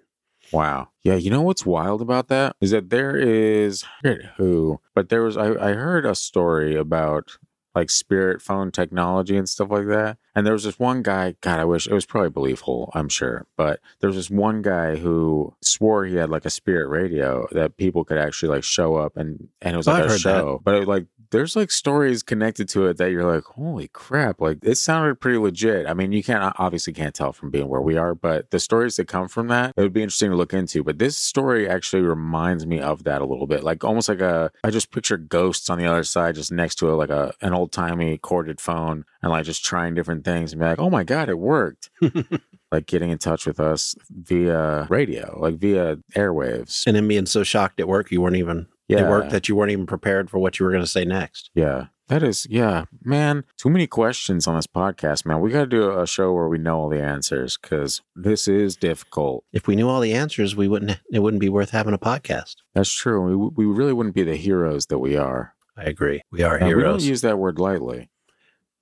[0.53, 0.89] Wow.
[1.03, 5.09] Yeah, you know what's wild about that is that there is I forget who, but
[5.09, 7.39] there was I, I heard a story about
[7.81, 10.19] like spirit phone technology and stuff like that.
[10.35, 13.47] And there was this one guy, God, I wish it was probably believable, I'm sure.
[13.57, 17.79] But there was this one guy who swore he had like a spirit radio that
[17.79, 20.19] people could actually like show up and and it was like a heard that.
[20.19, 20.61] show.
[20.63, 24.41] But it, like there's like stories connected to it that you're like, holy crap!
[24.41, 25.87] Like it sounded pretty legit.
[25.87, 28.97] I mean, you can't obviously can't tell from being where we are, but the stories
[28.97, 30.83] that come from that, it would be interesting to look into.
[30.83, 34.51] But this story actually reminds me of that a little bit, like almost like a.
[34.65, 37.55] I just picture ghosts on the other side, just next to a like a an
[37.55, 41.05] old timey corded phone, and like just trying different things, and be like, oh my
[41.05, 41.91] god, it worked.
[42.73, 46.87] like getting in touch with us via radio, like via airwaves.
[46.87, 49.07] and then being so shocked at work you weren't even Yeah.
[49.07, 51.51] It worked that you weren't even prepared for what you were going to say next.
[51.55, 51.87] Yeah.
[52.09, 53.45] That is, yeah, man.
[53.57, 55.41] Too many questions on this podcast, man.
[55.41, 58.75] We got to do a show where we know all the answers because this is
[58.75, 59.45] difficult.
[59.53, 60.99] If we knew all the answers, we wouldn't.
[61.13, 62.57] It wouldn't be worth having a podcast.
[62.75, 63.21] That's true.
[63.55, 65.55] We, we really wouldn't be the heroes that we are.
[65.77, 66.23] I agree.
[66.33, 67.07] We are And we don't heroes.
[67.07, 68.11] use that word lightly.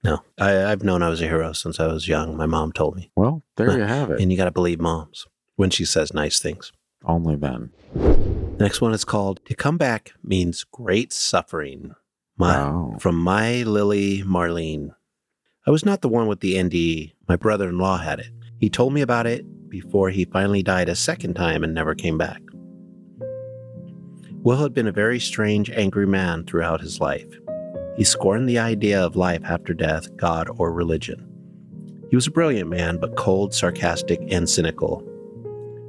[0.02, 2.34] no, I, I've known I was a hero since I was young.
[2.34, 4.20] My mom told me, Well, there you have it.
[4.22, 6.72] and you got to believe moms when she says nice things.
[7.04, 7.72] Only then.
[8.58, 11.94] The next one is called "To Come Back Means Great Suffering."
[12.36, 12.96] My Wow.
[12.98, 14.96] from my Lily Marlene.
[15.64, 17.12] I was not the one with the NDE.
[17.28, 18.32] My brother-in-law had it.
[18.58, 22.18] He told me about it before he finally died a second time and never came
[22.18, 22.42] back.
[24.42, 27.38] Will had been a very strange, angry man throughout his life.
[27.96, 31.24] He scorned the idea of life after death, God, or religion.
[32.10, 35.04] He was a brilliant man, but cold, sarcastic, and cynical.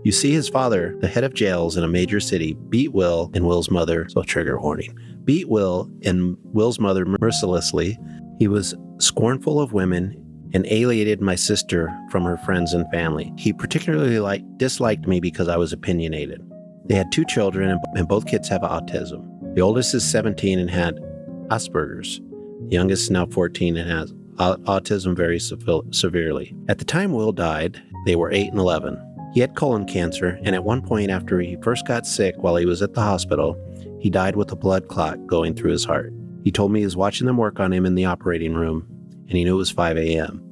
[0.03, 3.45] You see, his father, the head of jails in a major city, beat Will and
[3.45, 7.97] Will's mother, so trigger warning, beat Will and Will's mother mercilessly.
[8.39, 10.15] He was scornful of women
[10.53, 13.33] and alienated my sister from her friends and family.
[13.37, 16.41] He particularly like, disliked me because I was opinionated.
[16.85, 19.27] They had two children, and, and both kids have autism.
[19.53, 20.95] The oldest is 17 and had
[21.49, 22.19] Asperger's.
[22.69, 26.55] The youngest is now 14 and has autism very sev- severely.
[26.67, 29.08] At the time Will died, they were 8 and 11.
[29.33, 32.65] He had colon cancer, and at one point, after he first got sick while he
[32.65, 33.57] was at the hospital,
[33.99, 36.11] he died with a blood clot going through his heart.
[36.43, 38.87] He told me he was watching them work on him in the operating room,
[39.27, 40.43] and he knew it was 5 a.m.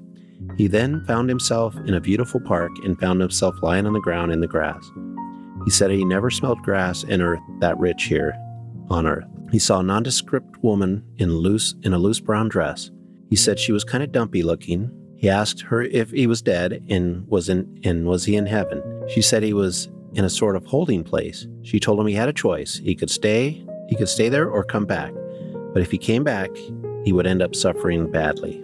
[0.57, 4.31] He then found himself in a beautiful park and found himself lying on the ground
[4.31, 4.91] in the grass.
[5.65, 8.35] He said he never smelled grass and earth that rich here
[8.89, 9.25] on earth.
[9.51, 12.91] He saw a nondescript woman in loose in a loose brown dress.
[13.29, 14.91] He said she was kind of dumpy looking.
[15.17, 18.83] He asked her if he was dead and was in and was he in heaven.
[19.09, 21.47] She said he was in a sort of holding place.
[21.63, 22.77] She told him he had a choice.
[22.77, 25.11] He could stay, he could stay there or come back.
[25.73, 26.49] But if he came back,
[27.03, 28.63] he would end up suffering badly.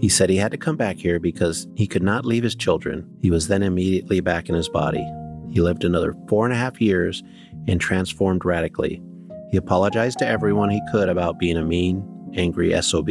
[0.00, 3.08] He said he had to come back here because he could not leave his children.
[3.20, 5.04] He was then immediately back in his body.
[5.50, 7.22] He lived another four and a half years
[7.66, 9.02] and transformed radically.
[9.50, 12.04] He apologized to everyone he could about being a mean,
[12.34, 13.08] angry SOB.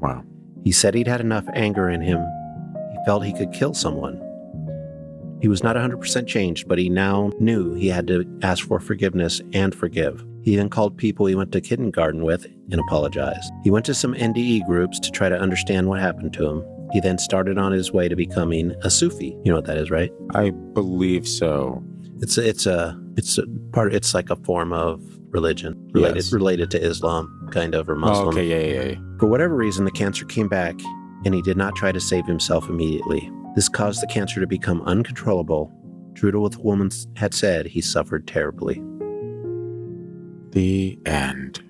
[0.00, 0.24] Wow.
[0.64, 2.20] He said he'd had enough anger in him.
[2.92, 4.20] He felt he could kill someone.
[5.40, 9.42] He was not 100% changed, but he now knew he had to ask for forgiveness
[9.52, 10.24] and forgive.
[10.42, 13.52] He then called people he went to kindergarten with and apologized.
[13.62, 16.64] He went to some NDE groups to try to understand what happened to him.
[16.92, 19.36] He then started on his way to becoming a Sufi.
[19.44, 20.10] You know what that is, right?
[20.34, 21.82] I believe so.
[22.20, 23.94] It's a, it's a it's a part.
[23.94, 25.02] It's like a form of
[25.34, 26.32] religion related Yes.
[26.32, 28.28] related to Islam, kind of, or Oh, Muslim.
[28.28, 28.46] okay.
[28.48, 28.98] Yeah, yeah, yeah.
[29.18, 30.76] For whatever reason, the cancer came back,
[31.26, 33.30] and he did not try to save himself immediately.
[33.56, 35.70] This caused the cancer to become uncontrollable.
[36.14, 38.80] True to what the woman had said, he suffered terribly.
[40.52, 41.60] The end.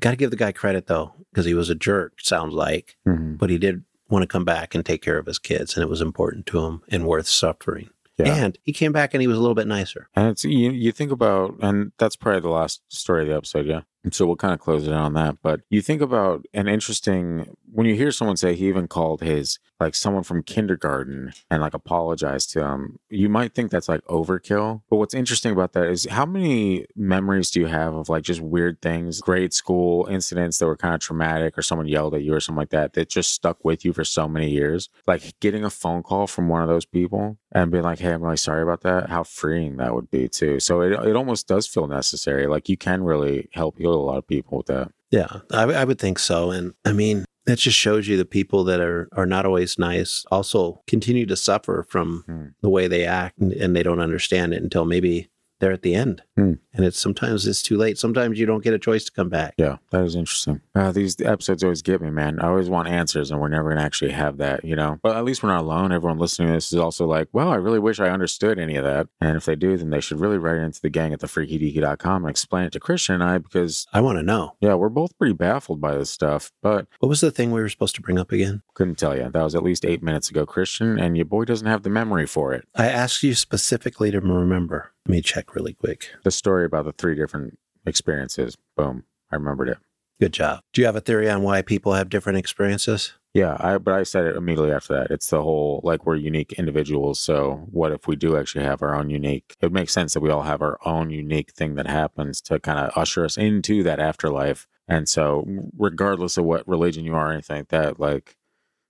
[0.00, 2.14] Got to give the guy credit though, because he was a jerk.
[2.20, 3.38] Sounds like, Mhm.
[3.38, 5.88] but he did want to come back and take care of his kids, and it
[5.88, 7.88] was important to him and worth suffering.
[8.18, 8.34] Yeah.
[8.34, 10.08] And he came back and he was a little bit nicer.
[10.14, 13.66] And it's you, you think about, and that's probably the last story of the episode,
[13.66, 13.80] yeah.
[14.04, 15.38] And so we'll kind of close it on that.
[15.42, 19.58] But you think about an interesting when you hear someone say he even called his
[19.80, 24.82] like someone from kindergarten and like apologize to them, you might think that's like overkill.
[24.88, 28.40] But what's interesting about that is how many memories do you have of like just
[28.40, 32.34] weird things, grade school incidents that were kind of traumatic or someone yelled at you
[32.34, 34.88] or something like that that just stuck with you for so many years?
[35.06, 38.22] Like getting a phone call from one of those people and being like, hey, I'm
[38.22, 39.10] really sorry about that.
[39.10, 40.60] How freeing that would be too.
[40.60, 42.46] So it, it almost does feel necessary.
[42.46, 44.92] Like you can really help heal a lot of people with that.
[45.10, 46.50] Yeah, I, I would think so.
[46.50, 50.24] And I mean, that just shows you the people that are, are not always nice
[50.30, 52.44] also continue to suffer from Hmm.
[52.62, 55.28] the way they act and, and they don't understand it until maybe
[55.60, 56.22] they're at the end.
[56.36, 56.54] Hmm.
[56.72, 57.96] And it's sometimes it's too late.
[57.98, 59.54] Sometimes you don't get a choice to come back.
[59.56, 60.60] Yeah, that is interesting.
[60.74, 62.40] Uh, these episodes always get me, man.
[62.40, 64.98] I always want answers, and we're never going to actually have that, you know?
[65.02, 65.92] But at least we're not alone.
[65.92, 68.82] Everyone listening to this is also like, well, I really wish I understood any of
[68.84, 69.06] that.
[69.20, 72.30] And if they do, then they should really write into the gang at thefreakydeaky.com and
[72.30, 74.56] explain it to Christian and I because, I want to know.
[74.60, 77.68] yeah, we're both pretty baffled by this stuff, but What was the thing we were
[77.68, 78.62] supposed to bring up again?
[78.74, 79.30] couldn't tell you.
[79.30, 82.26] That was at least eight minutes ago, Christian, and your boy doesn't have the memory
[82.26, 82.66] for it.
[82.74, 84.90] I asked you specifically to remember.
[85.06, 86.08] Let me check really quick.
[86.24, 88.56] The story about the three different experiences.
[88.76, 89.04] Boom.
[89.30, 89.78] I remembered it.
[90.20, 90.60] Good job.
[90.72, 93.12] Do you have a theory on why people have different experiences?
[93.34, 95.10] Yeah, I but I said it immediately after that.
[95.10, 97.18] It's the whole like we're unique individuals.
[97.18, 99.56] So what if we do actually have our own unique?
[99.60, 102.78] It makes sense that we all have our own unique thing that happens to kind
[102.78, 104.68] of usher us into that afterlife.
[104.86, 105.44] And so
[105.76, 108.36] regardless of what religion you are or anything like that, like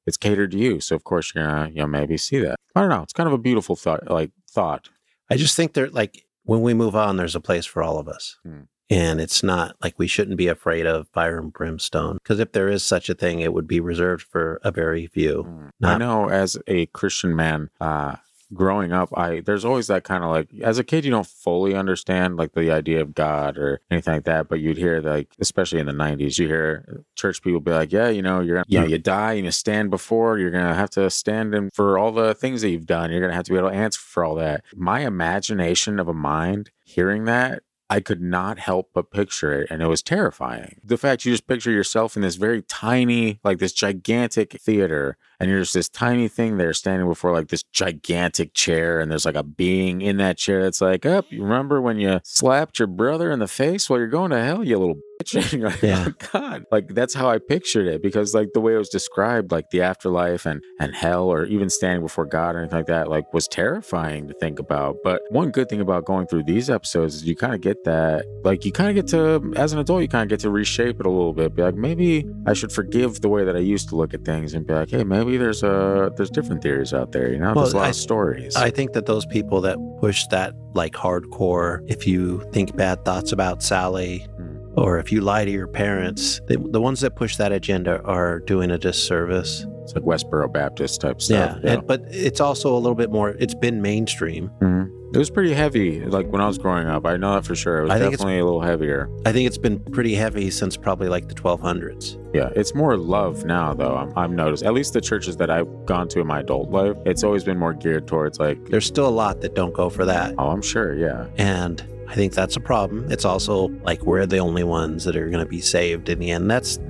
[0.07, 0.81] it's catered to you.
[0.81, 2.57] So of course you're gonna you know maybe see that.
[2.75, 3.03] I don't know.
[3.03, 4.91] It's kind of a beautiful thought like thought.
[5.31, 8.09] I just think they're like when we move on, there's a place for all of
[8.09, 8.39] us.
[8.43, 8.63] Hmm.
[8.91, 12.19] And it's not like we shouldn't be afraid of fire and brimstone.
[12.23, 15.45] Because if there is such a thing, it would be reserved for a very few.
[15.45, 15.71] Mm.
[15.83, 18.17] I know as a Christian man, uh,
[18.55, 21.75] growing up, I there's always that kind of like as a kid you don't fully
[21.75, 25.81] understand like the idea of God or anything like that, but you'd hear like especially
[25.81, 28.81] in the '90s, you hear church people be like, "Yeah, you know, you're gonna, you
[28.81, 32.13] know, you die and you stand before, you're gonna have to stand in for all
[32.13, 33.11] the things that you've done.
[33.11, 36.15] You're gonna have to be able to answer for all that." My imagination of a
[36.15, 37.63] mind hearing that.
[37.91, 40.81] I could not help but picture it, and it was terrifying.
[40.83, 45.51] The fact you just picture yourself in this very tiny, like this gigantic theater, and
[45.51, 49.35] you're just this tiny thing there standing before like this gigantic chair and there's like
[49.35, 53.31] a being in that chair that's like up you remember when you slapped your brother
[53.31, 55.01] in the face while you're going to hell you little bitch?
[55.65, 56.09] Like, Yeah.
[56.09, 56.65] oh god.
[56.73, 59.81] Like that's how i pictured it because like the way it was described like the
[59.83, 63.47] afterlife and and hell or even standing before god or anything like that like was
[63.49, 64.97] terrifying to think about.
[65.05, 68.25] But one good thing about going through these episodes is you kind of get that
[68.45, 70.99] like you kind of get to as an adult you kind of get to reshape
[71.01, 73.89] it a little bit be like maybe i should forgive the way that i used
[73.89, 77.13] to look at things and be like hey maybe there's a there's different theories out
[77.13, 79.61] there you know Well, there's a lot I- of stories I think that those people
[79.63, 84.57] that push that like hardcore, if you think bad thoughts about Sally Hmm.
[84.77, 88.41] or if you lie to your parents, they, the ones that push that agenda are
[88.41, 89.67] doing a disservice.
[89.83, 91.73] it's like westboro baptist type stuff yeah.
[91.75, 94.51] And, but it's also a little bit more, it's been mainstream.
[94.61, 94.89] Mhm.
[95.15, 97.07] It was pretty heavy, like when I was growing up.
[97.07, 97.79] I know that for sure.
[97.79, 99.09] It was I think definitely a little heavier.
[99.25, 102.19] I think it's been pretty heavy since probably like the 1200s.
[102.35, 103.97] Yeah, it's more love now, though.
[103.97, 104.65] I'm, I'm noticed.
[104.65, 107.59] At least the churches that I've gone to in my adult life, it's always been
[107.59, 110.35] more geared towards like, There's still a lot that don't go for that.
[110.37, 113.11] oh, I'm sure, yeah, And I think that's a problem.
[113.13, 116.33] It's also like we're the only ones that are going to be saved in the
[116.33, 116.51] end.
[116.51, 116.81] That's,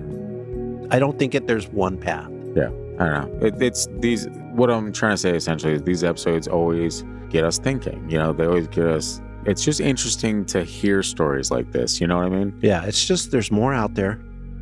[0.90, 2.30] I don't think it, there's one path.
[2.56, 2.68] Yeah,
[2.98, 3.46] I don't know.
[3.46, 4.28] It, it's these.
[4.52, 7.04] What I'm trying to say essentially is these episodes always
[7.34, 8.08] get us thinking.
[8.08, 9.20] You know, they always get us.
[9.44, 12.00] It's just interesting to hear stories like this.
[12.00, 12.56] You know what I mean?
[12.62, 14.18] Yeah, it's just there's more out there.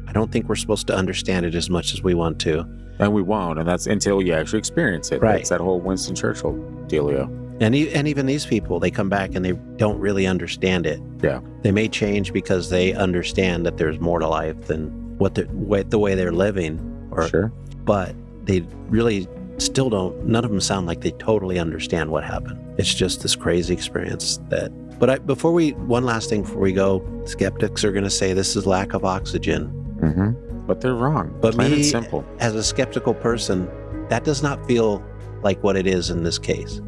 [0.08, 2.64] I don't think we're supposed to understand it as much as we want to.
[2.98, 5.20] And we won't, and that's until you actually experience it.
[5.22, 5.40] Right.
[5.40, 6.54] It's that whole Winston Churchill
[6.88, 7.28] dealio.
[7.60, 11.00] And e- and even these people, they come back and they don't really understand it.
[11.22, 11.40] Yeah.
[11.62, 15.82] They may change because they understand that there's more to life than what the way,
[15.82, 16.80] the way they're living,
[17.12, 17.52] or Sure.
[17.84, 18.14] but
[18.44, 20.26] they really still don't.
[20.26, 22.58] None of them sound like they totally understand what happened.
[22.78, 24.70] It's just this crazy experience that.
[24.98, 28.32] But I, before we, one last thing before we go, skeptics are going to say
[28.34, 29.66] this is lack of oxygen.
[30.00, 30.66] Mm-hmm.
[30.66, 31.36] But they're wrong.
[31.40, 32.24] But Plain me- and simple.
[32.38, 33.68] as a skeptical person,
[34.08, 35.04] that does not feel
[35.42, 36.80] like what it is in this case.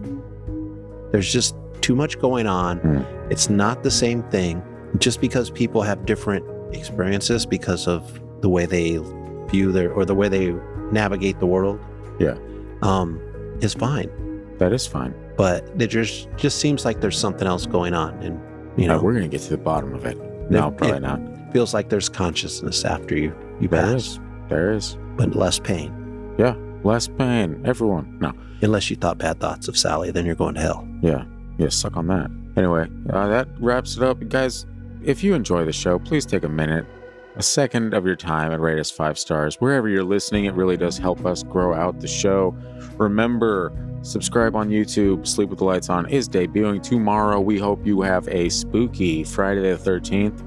[1.10, 2.78] There's just too much going on.
[2.80, 3.30] Mm.
[3.32, 4.62] It's not the same thing.
[4.98, 8.98] Just because people have different experiences because of the way they
[9.48, 10.54] view their or the way they
[10.92, 11.80] navigate the world,
[12.20, 12.36] Yeah.
[12.82, 13.20] um,
[13.60, 14.08] is fine.
[14.58, 15.14] That is fine.
[15.36, 18.40] But it just just seems like there's something else going on, and
[18.76, 20.16] you know, we're gonna get to the bottom of it.
[20.50, 21.20] No, It- probably it- not.
[21.52, 24.20] feels like there's consciousness after you you There pass, is.
[24.48, 24.96] There is.
[25.16, 25.92] but less pain.
[26.38, 26.54] Yeah.
[26.82, 27.60] Less pain.
[27.64, 28.18] Everyone.
[28.20, 28.32] No.
[28.62, 30.86] Unless you thought bad thoughts of Sally, then you're going to hell.
[31.02, 31.24] Yeah.
[31.56, 31.68] Yeah.
[31.70, 32.30] Suck on that.
[32.56, 34.28] Anyway, uh, that wraps it up.
[34.28, 34.66] Guys,
[35.02, 36.84] if you enjoy the show, please take a minute,
[37.36, 39.56] a second of your time and rate us five stars.
[39.60, 42.54] Wherever you're listening, it really does help us grow out the show.
[42.98, 43.72] Remember,
[44.04, 45.26] subscribe on YouTube.
[45.26, 47.40] Sleep with the Lights On is debuting tomorrow.
[47.40, 50.42] We hope you have a spooky Friday the 13th.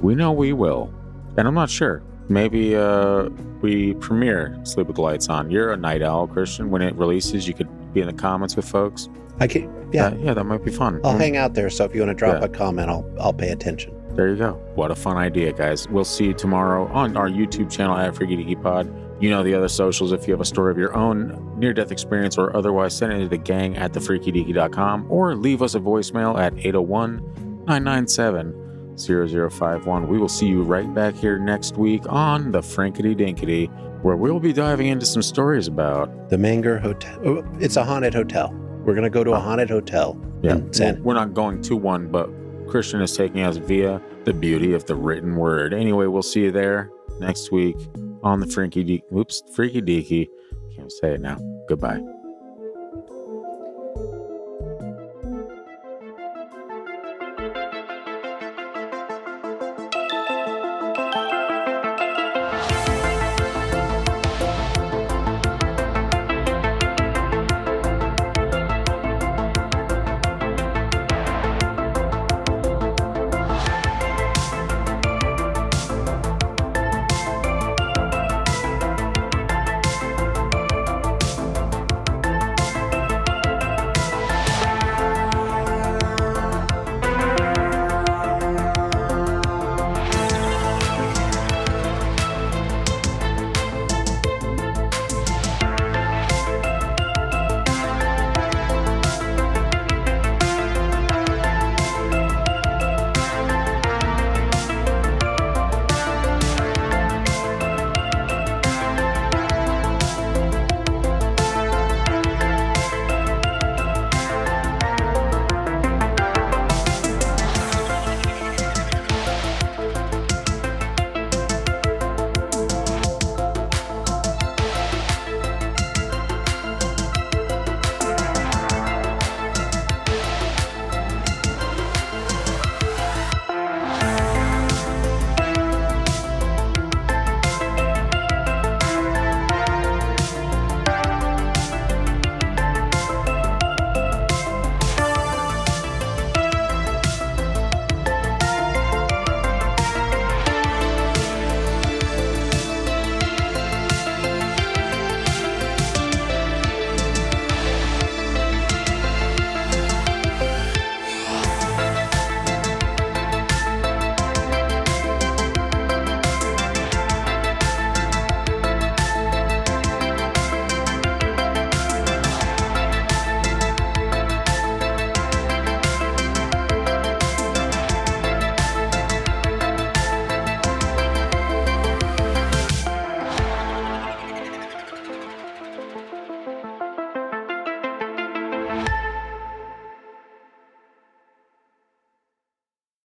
[0.00, 0.92] We know we will.
[1.36, 2.02] And I'm not sure.
[2.28, 3.28] Maybe uh,
[3.60, 5.50] we premiere Sleep with the Lights On.
[5.50, 6.70] You're a night owl, Christian.
[6.70, 9.08] When it releases, you could be in the comments with folks.
[9.40, 11.00] I can, yeah, That- yeah, that might be fun.
[11.04, 11.68] I'll Mm, hang out there.
[11.70, 12.46] So if you want to drop Yeah.
[12.46, 13.92] a comment, I'll I'll pay attention.
[14.14, 14.52] There you go.
[14.74, 15.88] What a fun idea, guys.
[15.88, 18.86] We'll see you tomorrow on our YouTube channel at Deaky Pod.
[19.22, 20.10] You know the other socials.
[20.10, 23.20] If you have a story of your own near death experience or otherwise, send it
[23.20, 30.08] to the gang at thefreakydeaky.com or leave us a voicemail at 801 997 0051.
[30.08, 33.70] We will see you right back here next week on the Frankity Dinkity,
[34.02, 36.28] where we'll be diving into some stories about.
[36.28, 37.16] The Menger Hotel.
[37.24, 38.52] oh, It's a haunted hotel.
[38.84, 39.40] We're gonna go to a oh.
[39.40, 40.20] haunted hotel.
[40.42, 40.56] Yeah,
[41.00, 42.28] we're not going to one, but
[42.66, 45.72] Christian is taking us via the beauty of the written word.
[45.72, 47.76] Anyway, we'll see you there next week
[48.22, 50.28] on the Freaky De- Oops, Freaky Deaky.
[50.76, 51.38] Can't say it now.
[51.68, 52.00] Goodbye.